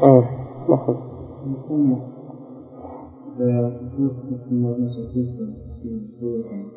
[0.00, 0.22] А,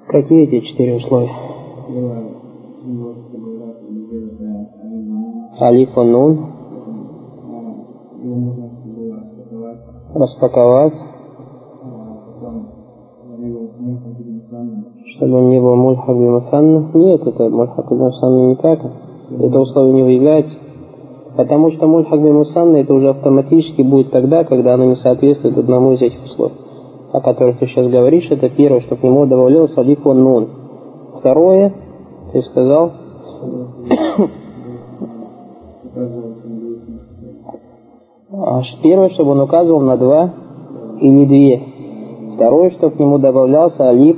[0.07, 1.31] Какие эти четыре условия?
[5.61, 6.45] Алиф нун.
[10.13, 10.93] Распаковать.
[15.16, 16.90] Чтобы он не был мульхак бимасанна.
[16.94, 18.80] Нет, это мульхак бимасанна не так.
[19.30, 20.58] Это условие не выявляется.
[21.36, 26.02] Потому что мульхак бимасанна это уже автоматически будет тогда, когда оно не соответствует одному из
[26.02, 26.64] этих условий
[27.14, 30.48] о которых ты сейчас говоришь, это первое, что к нему добавлялся алиф нун.
[31.20, 31.72] Второе,
[32.32, 32.90] ты сказал,
[38.32, 40.34] а первое, чтобы он указывал на два
[40.98, 41.62] или две.
[42.34, 44.16] Второе, чтобы к нему добавлялся алиф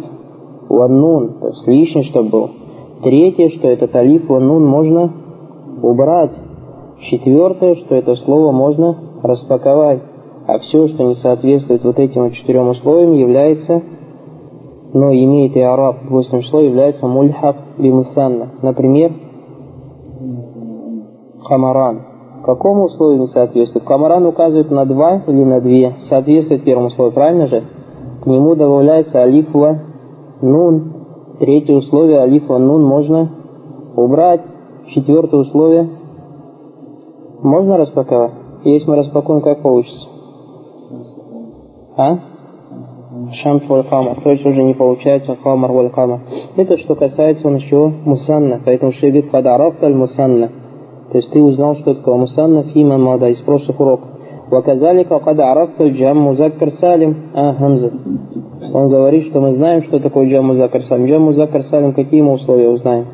[0.68, 2.50] ваннун, то есть лишний, чтобы был.
[3.02, 5.12] Третье, что этот алиф ваннун можно
[5.82, 6.32] убрать.
[7.00, 10.02] Четвертое, что это слово можно распаковать.
[10.46, 13.82] А все, что не соответствует вот этим четырем условиям, является
[14.96, 18.52] но имеет и араб в двойственном числе, является мульхаб бимусанна.
[18.62, 19.12] Например,
[21.42, 22.02] хамаран.
[22.42, 23.84] Какому условию не соответствует?
[23.84, 25.96] Камаран указывает на два или на две.
[25.98, 27.64] Соответствует первому условию, правильно же?
[28.22, 29.80] К нему добавляется алифва
[30.42, 30.92] нун.
[31.38, 33.30] Третье условие алифва нун можно
[33.96, 34.42] убрать.
[34.88, 35.88] Четвертое условие
[37.42, 38.32] можно распаковать?
[38.64, 40.08] Если мы распакуем, как получится?
[41.96, 42.18] А?
[43.32, 46.20] Шамс валь то есть уже не получается камар валь камар.
[46.56, 50.50] Это что касается он еще мусанна, поэтому что говорит кадарафт аль мусанна.
[51.10, 54.10] То есть ты узнал, что такое мусанна фима мада из прошлых уроков.
[54.50, 57.16] Кад арафта джам музаккар салим.
[57.34, 57.92] А, Хамза.
[58.72, 61.06] Он говорит, что мы знаем, что такое джам музаккар салим.
[61.06, 63.06] Джам музаккар салим, какие мы условия узнаем?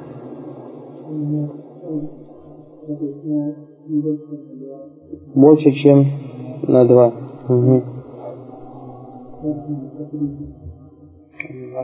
[5.35, 6.05] Больше, чем
[6.63, 7.13] на два.
[7.49, 7.83] Угу.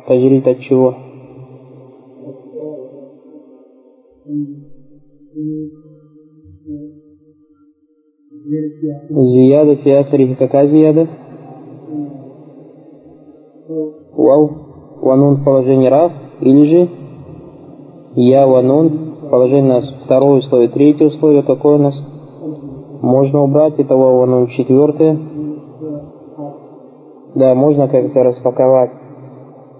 [0.06, 0.94] Тажрит от чего?
[9.10, 10.34] Зияда фи ахрихи.
[10.34, 11.08] Какая зияда?
[13.68, 14.50] Вау.
[15.02, 16.12] Ванун в положении рав.
[16.40, 16.88] Или же
[18.14, 19.94] я ванун в положении нас.
[20.04, 20.70] Второе условие.
[20.70, 21.94] Третье условие какое у нас?
[23.02, 24.46] Можно убрать это ванун.
[24.46, 25.18] Четвертое.
[27.34, 28.90] Да, можно как-то распаковать.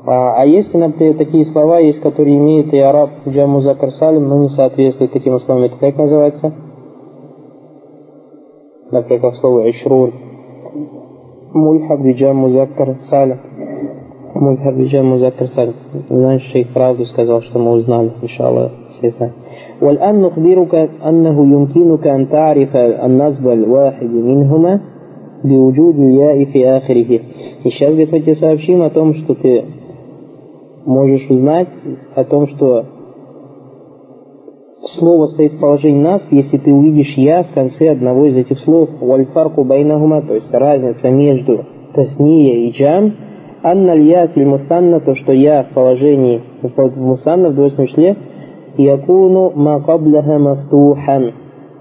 [0.04, 4.38] А, а есть, например, такие слова, есть, которые имеют и араб джаму закар салим, но
[4.42, 5.72] не соответствуют таким условиям.
[5.72, 6.52] Это как называется?
[8.90, 10.12] Например, как слово ишрур.
[11.54, 13.38] Мульхаб джаму закар салим.
[14.37, 15.73] Мульхаб джаму закар салим.
[16.09, 19.35] Знаешь, шейх правду сказал, что мы узнали, иншаллах, все знают.
[19.81, 24.81] والآن نخبرك أنه يمكنك أن تعرف النصب الواحد منهما
[25.43, 27.19] بوجود الياء في آخره.
[27.63, 29.65] И сейчас, говорит, мы тебе сообщим о том, что ты
[30.85, 31.67] можешь узнать,
[32.15, 32.85] о том, что
[34.85, 38.89] слово стоит в положении нас, если ты увидишь «я» в конце одного из этих слов.
[38.99, 43.13] «Вальфарку байнахума», то есть разница между тасния и джам,
[43.62, 48.16] анна я мусанна, то, что я в положении в мусанна в двойственном числе,
[48.76, 51.32] якуну макабляха мафтухан,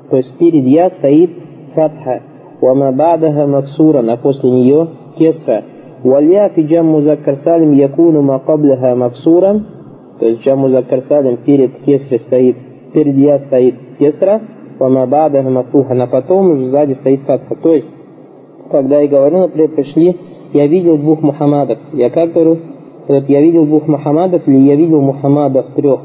[0.10, 1.32] то есть перед я стоит
[1.76, 2.22] фатха,
[2.62, 4.88] вама бадаха максуран, а после нее
[5.18, 5.64] кесра.
[6.04, 9.66] Валья фи джам музаккар салим якуну макабляха максуран,
[10.20, 12.58] то есть джам музаккар салим перед кесрой стоит,
[12.94, 14.42] перед я стоит кесра,
[14.80, 17.56] вама бадаха мафтухан, а потом уже сзади стоит фатха.
[17.56, 17.92] То есть,
[18.72, 20.18] когда я говорю, например, пришли,
[20.58, 21.78] я видел двух Мухаммадов.
[21.94, 22.58] Я как говорю,
[23.08, 26.02] вот я видел двух Мухаммадов или я видел Мухаммадов трех.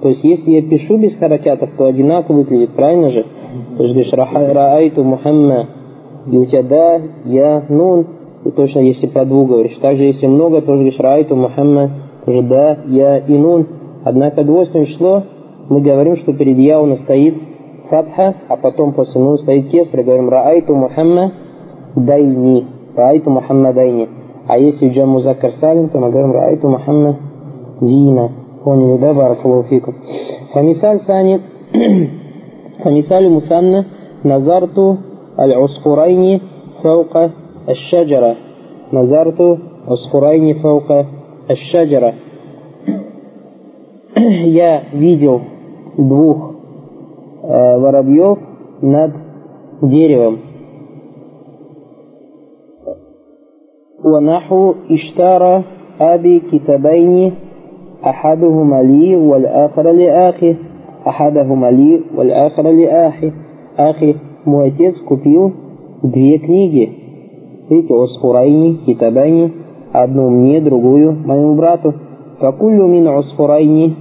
[0.00, 3.26] То есть, если я пишу без харакятов, то одинаково выглядит, правильно же?
[3.76, 5.66] То есть, говоришь, раайту Мухаммад,
[6.30, 8.06] и у тебя да, я, нун,
[8.44, 9.76] и точно если по двух говоришь.
[9.76, 11.90] Также, если много, тоже говоришь, раайту Мухаммад,
[12.24, 13.66] тоже да, я и нун.
[14.04, 15.24] Однако двойственное число,
[15.68, 17.34] мы говорим, что перед я у нас стоит
[17.90, 21.34] фатха, а потом после нун стоит кесра, говорим, раайту Мухаммад,
[21.96, 22.64] дайни,
[22.96, 24.08] Раайту Мухаммадайни.
[24.46, 27.16] А если в джамму закар салим, то мы говорим Раайту Мухаммад
[27.80, 28.30] Дина.
[28.64, 29.94] Поняли, да, Баракулуфику?
[30.52, 31.40] Фамисаль Сани.
[32.82, 33.86] Фамисаль Мусанна.
[34.22, 34.98] Назарту
[35.38, 36.42] Аль-Усфурайни
[36.82, 37.32] фаука
[37.66, 38.36] Аш-Шаджара.
[38.92, 41.06] Назарту Усфурайни фаука
[41.48, 42.14] Аш-Шаджара.
[44.16, 45.40] Я видел
[45.96, 46.54] двух
[47.42, 48.38] э, воробьев
[48.82, 49.12] над
[49.82, 50.49] деревом.
[54.05, 55.63] ونحو اشترى
[56.01, 57.31] أبي كتابين
[58.05, 60.55] أحدهما لي والآخر لأخي
[61.07, 63.31] أحدهما لي والآخر لأخي
[63.79, 64.15] أخي
[64.45, 65.53] мой отец купил
[66.03, 66.89] две книги.
[67.69, 69.51] Видите, Осфурайни, Китабайни,
[69.91, 71.95] одну мне, другую моему брату.
[72.39, 73.95] Факулю мин Осфурайни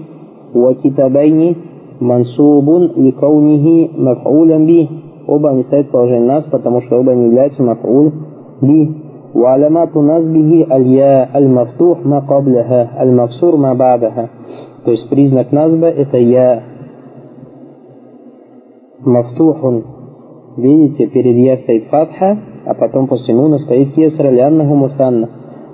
[0.53, 1.57] ва Китабайни
[2.01, 4.89] мансубун ликаунихи маф'улям би.
[5.27, 8.13] Оба они стоят в положении нас, потому что оба они являются маф'уль
[8.61, 8.97] би.
[9.35, 14.29] وعلامات نصبه الياء المفتوح ما قبلها المكسور ما بعدها
[14.85, 16.63] то есть признак назба это я
[19.01, 19.85] мафтухун
[20.57, 25.29] видите перед я стоит фатха а потом после нуна стоит кесра ляннаху муфанна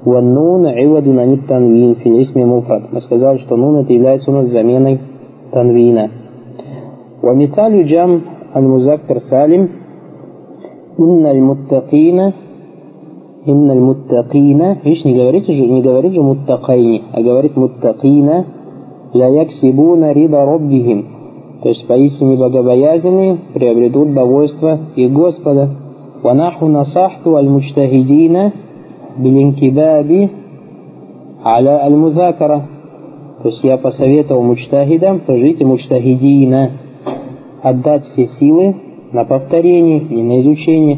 [0.07, 4.47] والنون عوض عن التنوين في الاسم مفرد мы сказали что нун это является у нас
[4.47, 4.99] заменой
[5.53, 6.09] танвина
[7.23, 8.19] ومثال جمع
[8.57, 9.69] المذكر سالم
[11.01, 12.33] إن المتقين
[13.48, 18.46] Инналь муттакина, видишь, не говорит же, не говорит же муттакайни, а говорит муттакина,
[19.14, 21.06] ля яксибуна рида роббихим.
[21.62, 25.70] То есть поистине богобоязненные приобретут довольство их Господа.
[26.24, 28.52] Ванаху насахту аль-мучтахидина
[29.18, 30.32] билинкибаби
[31.44, 32.68] аля аль-музакара.
[33.44, 36.72] То есть я посоветовал мучтахидам, скажите мучтахидина,
[37.62, 38.76] отдать все силы
[39.12, 40.98] на повторение и на изучение.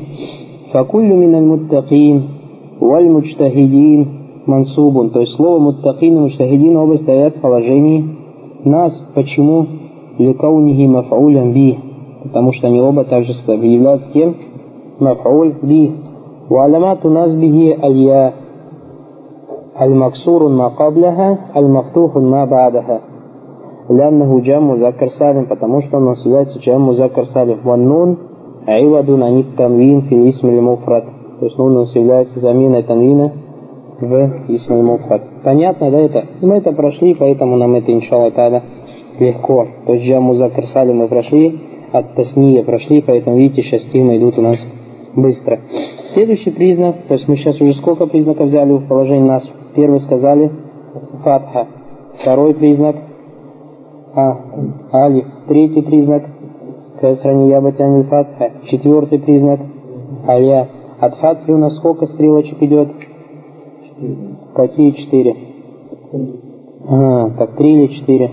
[0.72, 2.37] Факуллю миналь муттакин,
[2.81, 4.09] Валь мучтахидин
[4.47, 5.11] мансубун.
[5.11, 8.05] То есть слово муттакин и мучтахидин оба стоят в положении
[8.65, 8.93] нас.
[9.15, 9.67] Почему?
[10.19, 11.79] Ликаунихи мафаулян би.
[12.25, 14.37] Потому что они оба также являются кем?
[14.99, 15.93] Мафауль би.
[16.51, 18.35] وعلامات نصبه الياء
[19.83, 23.01] المكسور ما قبلها المفتوح ما بعدها
[23.91, 28.17] لأنه جمع مذكر سالم потому что он является جمع مذكر سالم والنون
[28.69, 31.05] عوض عن التنوين في الاسم المفرد
[31.40, 33.32] То есть нун у нас является заменой танвина
[34.00, 35.22] в Исмаль Муфрат.
[35.44, 36.26] Понятно, да, это?
[36.42, 38.64] Мы это прошли, поэтому нам это, иншалла тада,
[39.20, 39.68] легко.
[39.86, 41.60] То есть Джаму Закр Сали мы прошли,
[41.92, 44.58] от Тасния прошли, поэтому, видите, сейчас темы идут у нас
[45.16, 45.60] быстро.
[46.14, 49.50] Следующий признак, то есть мы сейчас уже сколько признаков взяли в положении нас?
[49.76, 50.52] Первый сказали
[51.24, 51.68] Фатха.
[52.20, 52.96] Второй признак
[54.16, 54.38] а,
[54.92, 55.26] Алиф.
[55.48, 56.24] Третий признак
[57.00, 58.54] Касрани Ябатян Фатха.
[58.66, 59.60] Четвертый признак
[60.26, 60.68] Алия.
[61.00, 62.90] От хатфи у нас сколько стрелочек идет?
[64.56, 65.36] Какие четыре?
[66.88, 68.32] А, так три или четыре?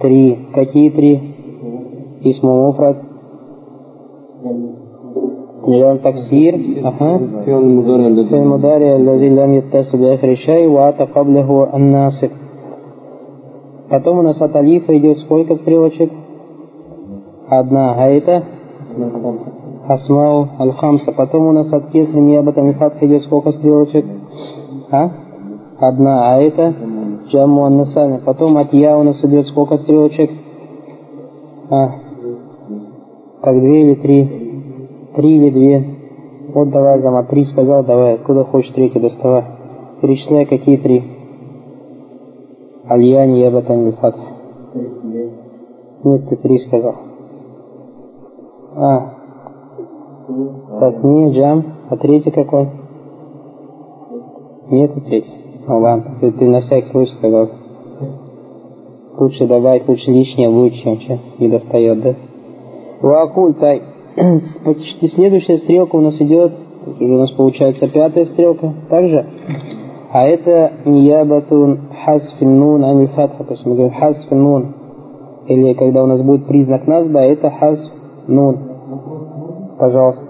[0.00, 0.38] Три.
[0.54, 1.34] Какие три?
[2.20, 2.98] Исму Муфрат.
[6.02, 6.54] Таксир.
[6.84, 7.44] Ага.
[7.44, 7.60] Фил
[8.44, 12.30] Мудари Аллази Лам Яттасу Бяхришай Ваата Каблиху Аннасик.
[13.88, 16.10] Потом у нас от Алифа идет сколько стрелочек?
[17.48, 17.94] Одна.
[17.94, 18.44] А это?
[19.88, 21.12] Асмау Аль-Хамса.
[21.12, 24.04] Потом у нас от Кесри Ниябата Мифатха идет сколько стрелочек?
[24.90, 25.10] А?
[25.78, 26.34] Одна.
[26.34, 26.74] А это
[27.28, 28.20] Джаму Аннасани.
[28.24, 30.30] Потом от Я у нас идет сколько стрелочек?
[31.70, 31.90] А?
[33.42, 34.42] Так, две или три?
[35.16, 35.84] Три или две?
[36.54, 39.44] Вот давай, Зама, три сказал, давай, откуда хочешь третью доставай.
[40.00, 41.02] Перечисляй, какие три.
[42.88, 44.22] Аль-Я, Ниябата Мифатха.
[46.04, 46.94] Нет, ты три сказал.
[48.76, 49.11] А.
[50.80, 51.64] Тасни, джам.
[51.90, 52.68] А третий какой?
[54.70, 55.34] Нет, третий.
[55.66, 57.48] Ну ладно, ты, ты на всякий случай сказал.
[59.18, 62.14] Лучше добавить, лучше лишнее будет, чем что не достает, да?
[63.02, 63.82] Вакуль, тай.
[65.02, 66.52] Следующая стрелка у нас идет,
[66.98, 69.26] уже у нас получается пятая стрелка, также.
[70.10, 74.74] А это ниябатун хасфин нун аниль фатха, то есть мы говорим хасфин.
[75.46, 77.92] Или когда у нас будет признак назба, это хасф
[78.26, 78.71] нун.
[79.82, 80.28] Пожалуйста.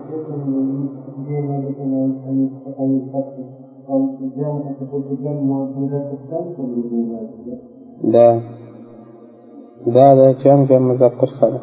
[8.03, 8.42] Да.
[9.84, 11.61] Да, да, джам, джам, музаккар салим.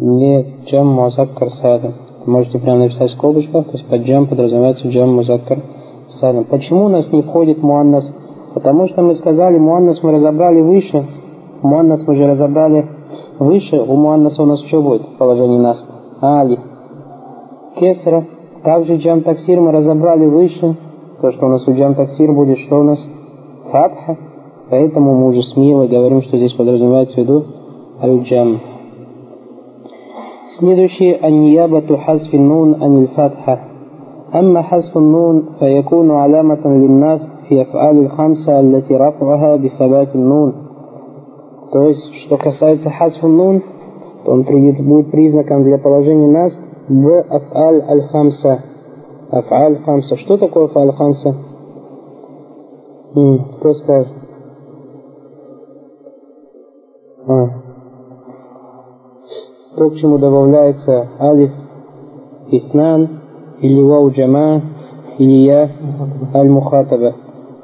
[0.00, 1.94] Нет, джам, музаккар салим.
[2.26, 5.62] Можете прямо написать в скобочках, то есть под джам подразумевается джам, музаккар
[6.08, 6.44] салим.
[6.50, 8.04] Почему у нас не входит муаннас?
[8.54, 11.06] Потому что мы сказали, муаннас мы разобрали выше.
[11.62, 12.84] Муаннас мы же разобрали
[13.39, 13.81] выше.
[13.81, 15.85] У муаннаса у нас что будет в положении нас?
[16.21, 16.59] Али.
[17.79, 18.25] Кесра.
[18.63, 20.75] Также джам таксир мы разобрали выше.
[21.21, 22.99] То, что у нас у джам таксир будет, что у нас?
[23.71, 24.17] Фатха.
[24.69, 27.45] Поэтому мы уже смело говорим, что здесь подразумевается в виду
[28.01, 28.59] аль-джам.
[30.59, 33.75] Следующий аньябату хазфи нун аниль фатха.
[34.33, 40.53] أما حذف النون فيكون علامة للناس في أفعال الخمسة التي رفعها بثبات النون.
[41.72, 43.62] то есть, что касается хазфу нун,
[44.24, 46.58] то он будет признаком для положения нас
[46.88, 48.64] в афаль аль-хамса.
[49.30, 50.16] Афаль хамса.
[50.16, 51.36] Что такое афаль хамса?
[53.12, 54.12] Кто скажет?
[57.26, 57.48] А.
[59.76, 61.52] То, к чему добавляется алиф,
[62.50, 63.20] итнан,
[63.60, 64.62] или вау джама,
[65.18, 65.70] или я
[66.34, 67.14] аль-мухатаба.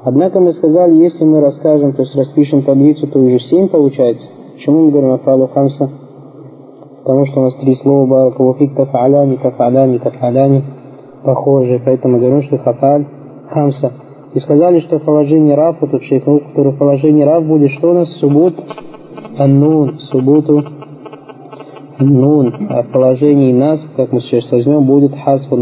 [0.07, 4.29] Однако мы сказали, если мы расскажем, то есть распишем таблицу, то уже семь получается.
[4.53, 5.89] Почему мы говорим афалу хамса?
[7.03, 10.63] Потому что у нас три слова баракалуфик тафаляни, тафаляни, тафаляни
[11.25, 13.05] похожие, поэтому мы говорим, что хафаль
[13.49, 13.91] хамса.
[14.33, 18.07] И сказали, что положение рав, вот шейх который в положении будет, что у нас?
[18.21, 18.53] Суббот,
[19.37, 20.63] аннун, субботу,
[21.99, 22.53] нун.
[22.69, 25.57] А в положении нас, как мы сейчас возьмем, будет хасфу.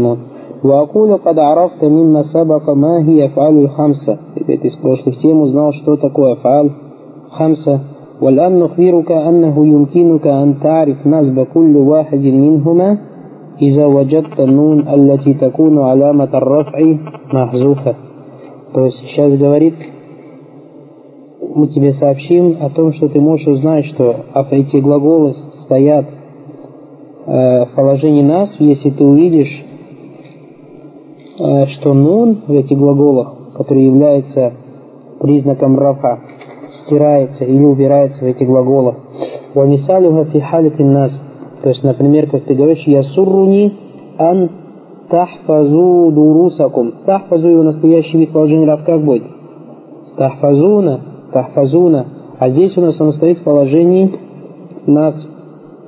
[0.63, 4.17] وأقول قد عرفت مما سبق ما هي أفعال الخمسة.
[4.35, 6.71] Говорит, из прошлых тем узнал, что такое أفعال
[7.29, 7.79] خمسة.
[8.21, 12.97] والآن نخبرك أنه يمكنك أن تعرف نسب كل واحد منهما
[13.61, 16.95] إذا وجدت النون التي تكون علامة الرفع
[17.33, 17.95] محذوفة.
[18.73, 19.73] То есть сейчас говорит,
[21.55, 24.15] мы тебе сообщим о том, что ты можешь узнать, что
[24.51, 26.05] эти глаголы стоят
[27.25, 29.65] в положении нас, если ты увидишь,
[31.36, 34.52] что нун в этих глаголах, который является
[35.20, 36.20] признаком рафа,
[36.72, 38.96] стирается или убирается в этих глаголах.
[39.54, 41.20] Вамисалюха фи халятин нас.
[41.62, 43.72] То есть, например, как ты говоришь, я сурруни
[44.18, 44.50] ан
[45.08, 46.92] тахфазу дурусакум.
[47.04, 49.24] Тахфазу его настоящий вид положения рав как будет?
[50.16, 51.00] Тахфазуна,
[51.32, 52.06] тахфазуна.
[52.38, 54.18] А здесь у нас он стоит в положении
[54.86, 55.26] нас.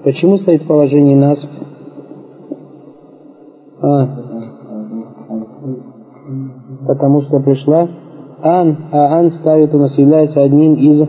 [0.05, 1.49] Почему стоит в положении нас?
[3.81, 4.28] А.
[6.89, 7.87] Потому что пришла
[8.43, 11.07] ан, а ан ставит у нас является одним из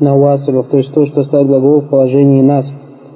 [0.00, 2.68] навасилов, то есть то, что ставит глагол в положении нас.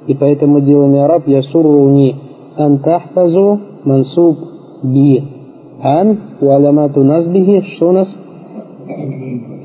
[0.07, 2.15] И поэтому делаем араб ясурруни
[2.55, 4.37] ан тахфазу мансуб
[4.81, 5.23] би
[5.83, 8.17] ан у аламату насбихи, что у нас?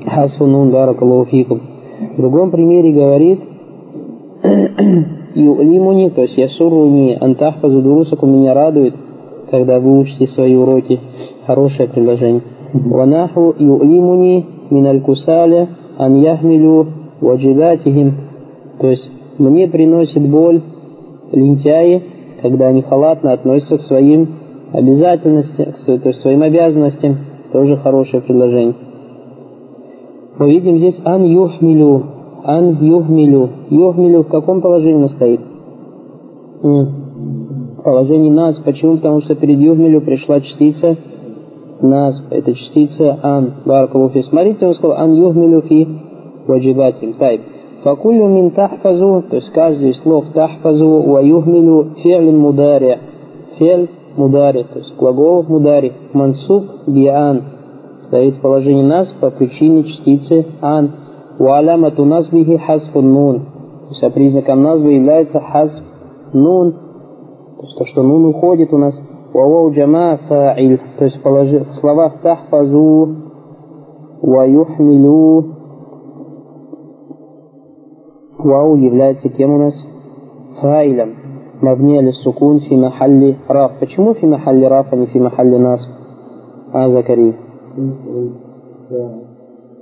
[0.05, 1.61] Хасфу нун баракаллаху фикум.
[2.15, 3.39] В другом примере говорит
[5.35, 8.93] юлимуни, то есть ясурруни ан тахфазу дурусакум меня радует,
[9.51, 10.99] когда вы учите свои уроки.
[11.45, 12.41] Хорошее предложение.
[12.73, 16.87] Ванаху юимуни миналь кусаля ан яхмилю
[17.19, 18.13] ваджигатихим.
[18.79, 20.61] То есть мне приносит боль
[21.31, 22.01] лентяи,
[22.41, 24.27] когда они халатно относятся к своим
[24.71, 27.17] обязательностям, то есть своим обязанностям.
[27.51, 28.75] Тоже хорошее предложение.
[30.39, 32.03] Мы видим здесь ан юхмилю.
[32.45, 33.49] Ан юхмилю.
[33.69, 35.41] Юхмилю в каком положении стоит?
[37.83, 38.59] Положении нас.
[38.59, 38.97] Почему?
[38.97, 40.97] Потому что перед юхмилю пришла частица
[41.81, 44.21] нас, это частица ан, баракалуфи.
[44.21, 45.87] Смотрите, он сказал ан юхмилю фи
[46.47, 47.13] ваджибатим.
[47.13, 47.41] Тайп.
[47.83, 52.99] Факулю мин тахфазу, то есть каждый слов тахфазу, ва юхмилю фи'лин мудари.
[53.57, 55.93] Фи'л мудари, то есть глагол мудари.
[56.13, 57.43] Мансуб биан.
[58.03, 60.91] Стоит в положении нас по причине частицы ан.
[61.39, 63.39] Ва алямату назбихи хасфун нун.
[63.39, 65.81] То есть а признаком назбы является хасф
[66.33, 66.90] нун
[67.61, 68.99] то, есть, то что нун уходит у нас
[69.33, 73.15] вавау джама фа'иль, то есть положи в словах тахфазу
[74.23, 75.45] ва юхмилю
[78.39, 79.75] вау является кем у нас?
[80.59, 81.15] Фаилем.
[81.61, 83.73] Мабни аль сукун фи махалли раф.
[83.79, 85.87] Почему фи махалли раф, а не фи махалли нас?
[86.73, 87.35] А, Закари?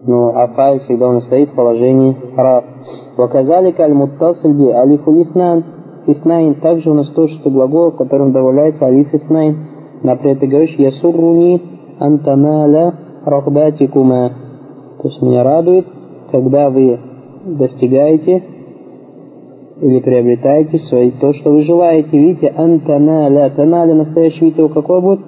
[0.06, 2.66] Ну, а файл всегда у нас стоит в положении раф.
[3.16, 5.79] Ваказалика аль муттасль би алифу лифнан.
[6.12, 6.56] Ифнайн.
[6.56, 9.58] Также у нас тоже, что глагол, в котором добавляется алиф ифнайн.
[10.04, 11.62] Например, ты говоришь «Ясурруни
[12.00, 12.94] антаналя
[13.26, 14.32] рахбатикума».
[15.02, 15.88] То есть меня радует,
[16.32, 17.00] когда вы
[17.46, 18.44] достигаете
[19.82, 22.18] или приобретаете свои, то, что вы желаете.
[22.18, 23.50] Видите, антаналя.
[23.56, 25.22] Таналя настоящий вид его какой будет?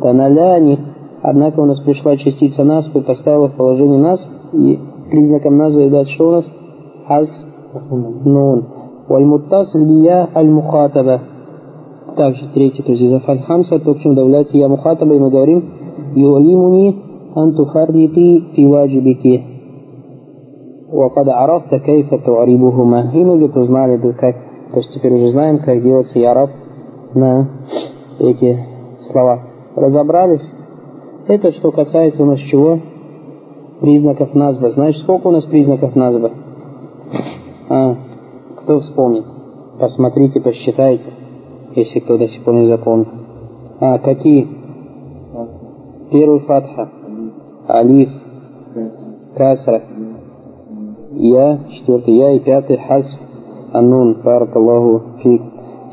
[0.00, 0.78] Таналяни.
[1.22, 4.78] Однако у нас пришла частица нас, и поставила в положение нас, и
[5.10, 6.52] признаком назвы является что у нас?
[7.06, 7.28] Аз
[8.24, 8.81] нун.
[9.07, 11.21] Вальмуттасиль бия аль-мухатаба.
[12.15, 15.63] Также третий, то есть из хамса, то, к чему добавляется я мухатаба, и мы говорим
[16.15, 16.95] юалимуни
[17.35, 19.43] антухаррити фи ваджибики.
[20.91, 24.35] وقد عرفت كيف تعربهما и мы где-то узнали, да, как,
[24.71, 26.49] то есть теперь уже знаем, как делается яраб
[27.13, 27.49] на
[28.19, 28.57] эти
[29.01, 29.39] слова.
[29.75, 30.53] Разобрались?
[31.27, 32.79] Это что касается у нас чего?
[33.81, 34.69] Признаков назба.
[34.69, 36.31] Значит, сколько у нас признаков назба?
[37.69, 37.95] А,
[38.62, 39.24] кто вспомнит?
[39.78, 41.12] Посмотрите, посчитайте,
[41.74, 43.08] если кто до сих пор не запомнил.
[43.80, 44.48] А, какие?
[46.10, 46.90] Первый фатха.
[47.68, 48.10] Алиф.
[49.36, 49.82] Касра.
[51.12, 53.18] Я, четвертый я и пятый хасф.
[53.72, 54.18] Аннун.
[54.22, 55.42] Баракаллаху фик.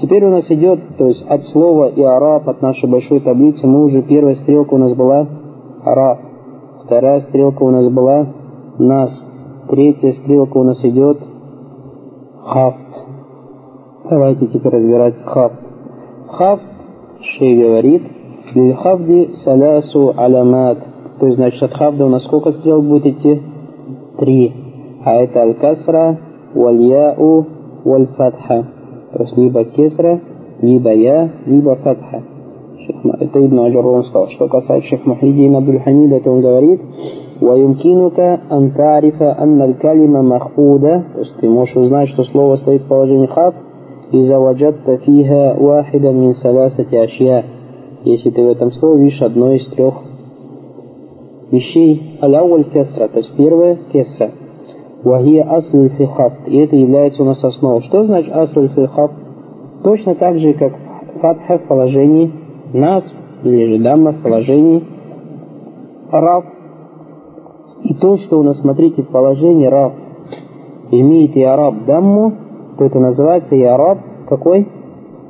[0.02, 3.84] Теперь у нас идет, то есть от слова и араб, от нашей большой таблицы, мы
[3.84, 5.28] уже первая стрелка у нас была
[5.84, 6.20] араб.
[6.86, 8.28] Вторая стрелка у нас была
[8.78, 9.24] нас.
[9.70, 11.20] Третья стрелка у нас идет
[12.44, 13.06] хафт.
[14.10, 15.60] Давайте теперь разбирать хафт.
[16.30, 16.64] Хафт,
[17.22, 18.04] шей говорит,
[18.78, 20.80] хафди салясу алямат.
[21.20, 23.42] То есть, значит, от хафда у нас сколько стрелок будет идти?
[24.18, 24.54] Три.
[25.04, 26.18] А это аль-касра,
[26.54, 27.46] валь-яу,
[27.84, 28.68] валь-фатха.
[29.14, 30.20] То есть либо кесра,
[30.62, 32.24] либо я, либо фатха.
[33.20, 34.30] Это Ибн Аджарун сказал.
[34.30, 36.82] Что касается шейх Мухиддин Абдуль-Хамида, то он говорит,
[37.43, 38.21] ويمكنك
[38.53, 43.27] أن تعرف أن الكلمة مخفوضة то есть ты можешь узнать, что слово стоит в положении
[43.27, 43.55] хаб
[44.13, 47.45] إذا وجدت فيها واحدا من ثلاثة أشياء
[48.05, 49.95] если ты в этом слове видишь одно из трех
[51.51, 54.31] вещей аль кесра, то есть первое кесра
[55.05, 56.49] Вахия аслюль фихафт.
[56.49, 57.83] И это является у нас основой.
[57.83, 59.15] Что значит аслюль фихафт?
[59.85, 60.73] Точно так же, как
[61.21, 62.33] фатха в положении
[62.73, 63.13] нас,
[63.43, 64.83] или же дамма в положении
[66.11, 66.45] рав.
[67.84, 69.94] И то, что у нас, смотрите, в положении рав
[70.92, 72.34] имеет и араб дамму,
[72.78, 74.68] то это называется и араб какой?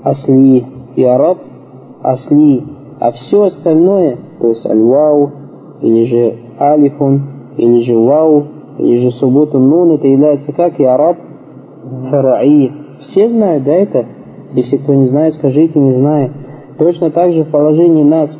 [0.03, 0.65] Асли.
[0.95, 1.37] И араб
[2.01, 2.63] асли.
[2.99, 5.31] А все остальное, то есть аль-вау,
[5.81, 7.21] или же алифун,
[7.57, 8.45] или же вау,
[8.77, 11.17] или же субботу нун, это является как и араб
[12.09, 12.71] фараи.
[12.99, 14.05] Все знают, да, это?
[14.53, 16.33] Если кто не знает, скажите, не знаю.
[16.77, 18.37] Точно так же в положении нас.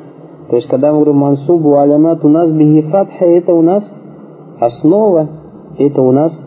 [0.50, 2.50] То есть, когда мы говорим мансубу алямат у нас
[2.92, 3.94] фатха, это у нас
[4.60, 5.30] основа,
[5.78, 6.42] это у нас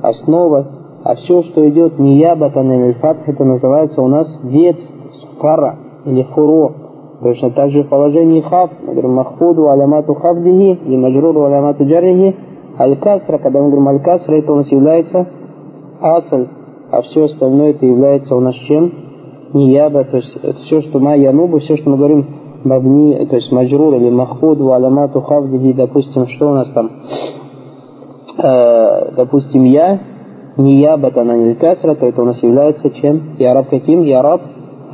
[0.00, 0.66] основа.
[1.04, 4.86] А все, что идет не ябатан или фатх, это называется у нас ветвь,
[5.38, 5.76] фара
[6.06, 6.72] или фуро.
[7.22, 12.34] Точно так же в положении хаб, мы говорим махфуду алямату хабдихи и маджруру алямату джарихи,
[12.78, 15.26] Аль-Касра, когда мы говорим Аль-Касра, это у нас является
[16.00, 16.46] асаль,
[16.90, 18.92] а все остальное это является у нас чем?
[19.52, 22.26] Нияба, то есть это все, что ма янубу, все, что мы говорим
[22.64, 26.90] мабни, то есть маджрур или махуд, валамату хавдиги, допустим, что у нас там,
[28.38, 30.00] э, допустим, я,
[30.56, 33.36] нияба, это на аль-касра, то это у нас является чем?
[33.38, 34.02] Яраб каким?
[34.02, 34.42] Яраб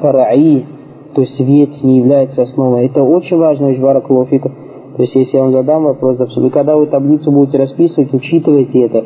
[0.00, 0.66] фараи,
[1.14, 2.86] то есть ветвь не является основой.
[2.86, 4.50] Это очень важно, вещь баракулуфика.
[4.96, 8.80] То есть, если я вам задам вопрос, допустим, и когда вы таблицу будете расписывать, учитывайте
[8.80, 9.04] это.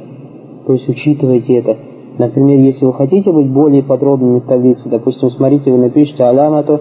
[0.66, 1.76] То есть, учитывайте это.
[2.18, 6.80] Например, если вы хотите быть более подробными в таблице, допустим, смотрите, вы напишите алямату,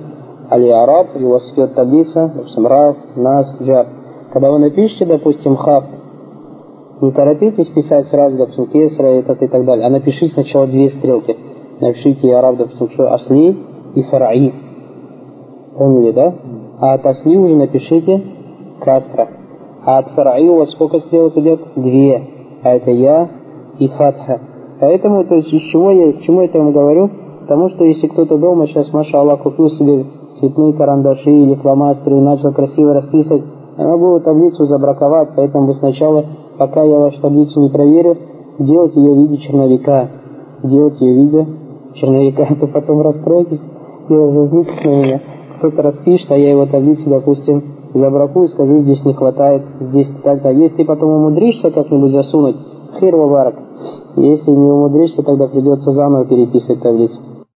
[0.52, 3.88] али араб, у вас идет таблица, допустим, рав, нас, джар.
[4.34, 5.86] Когда вы напишете, допустим, хаб,
[7.00, 11.38] не торопитесь писать сразу, допустим, кесра, этот и так далее, а напишите сначала две стрелки.
[11.80, 13.58] Напишите араб, допустим, что асли
[13.96, 14.54] и фараи.
[15.78, 16.36] Поняли, да?
[16.82, 18.22] А от асли уже напишите
[18.82, 19.30] касра.
[19.86, 21.62] А от фараи у вас сколько стрелок идет?
[21.78, 22.28] Две.
[22.62, 23.30] А это я
[23.80, 24.42] и фатха.
[24.82, 27.10] Поэтому, то есть, из чего я, к чему я это вам говорю?
[27.40, 30.06] Потому что если кто-то дома сейчас, маша Аллах, купил себе
[30.42, 33.44] цветные карандаши или фломастеры и начал красиво расписывать,
[33.78, 36.26] я могу таблицу забраковать, поэтому вы сначала,
[36.58, 38.18] пока я вашу таблицу не проверю,
[38.60, 40.10] делать ее в виде черновика.
[40.64, 41.48] Делать ее в виде
[41.94, 43.62] черновика, а то потом расстроитесь
[44.10, 45.22] и разозлитесь на меня.
[45.58, 47.64] Кто-то распишет, а я его таблицу, допустим,
[47.94, 50.50] забракую, скажу, здесь не хватает, здесь так-то.
[50.50, 52.58] Если ты потом умудришься как-нибудь засунуть,
[53.00, 53.56] хир варак,
[54.18, 57.20] Если не умудришься, тогда придется заново переписывать таблицу.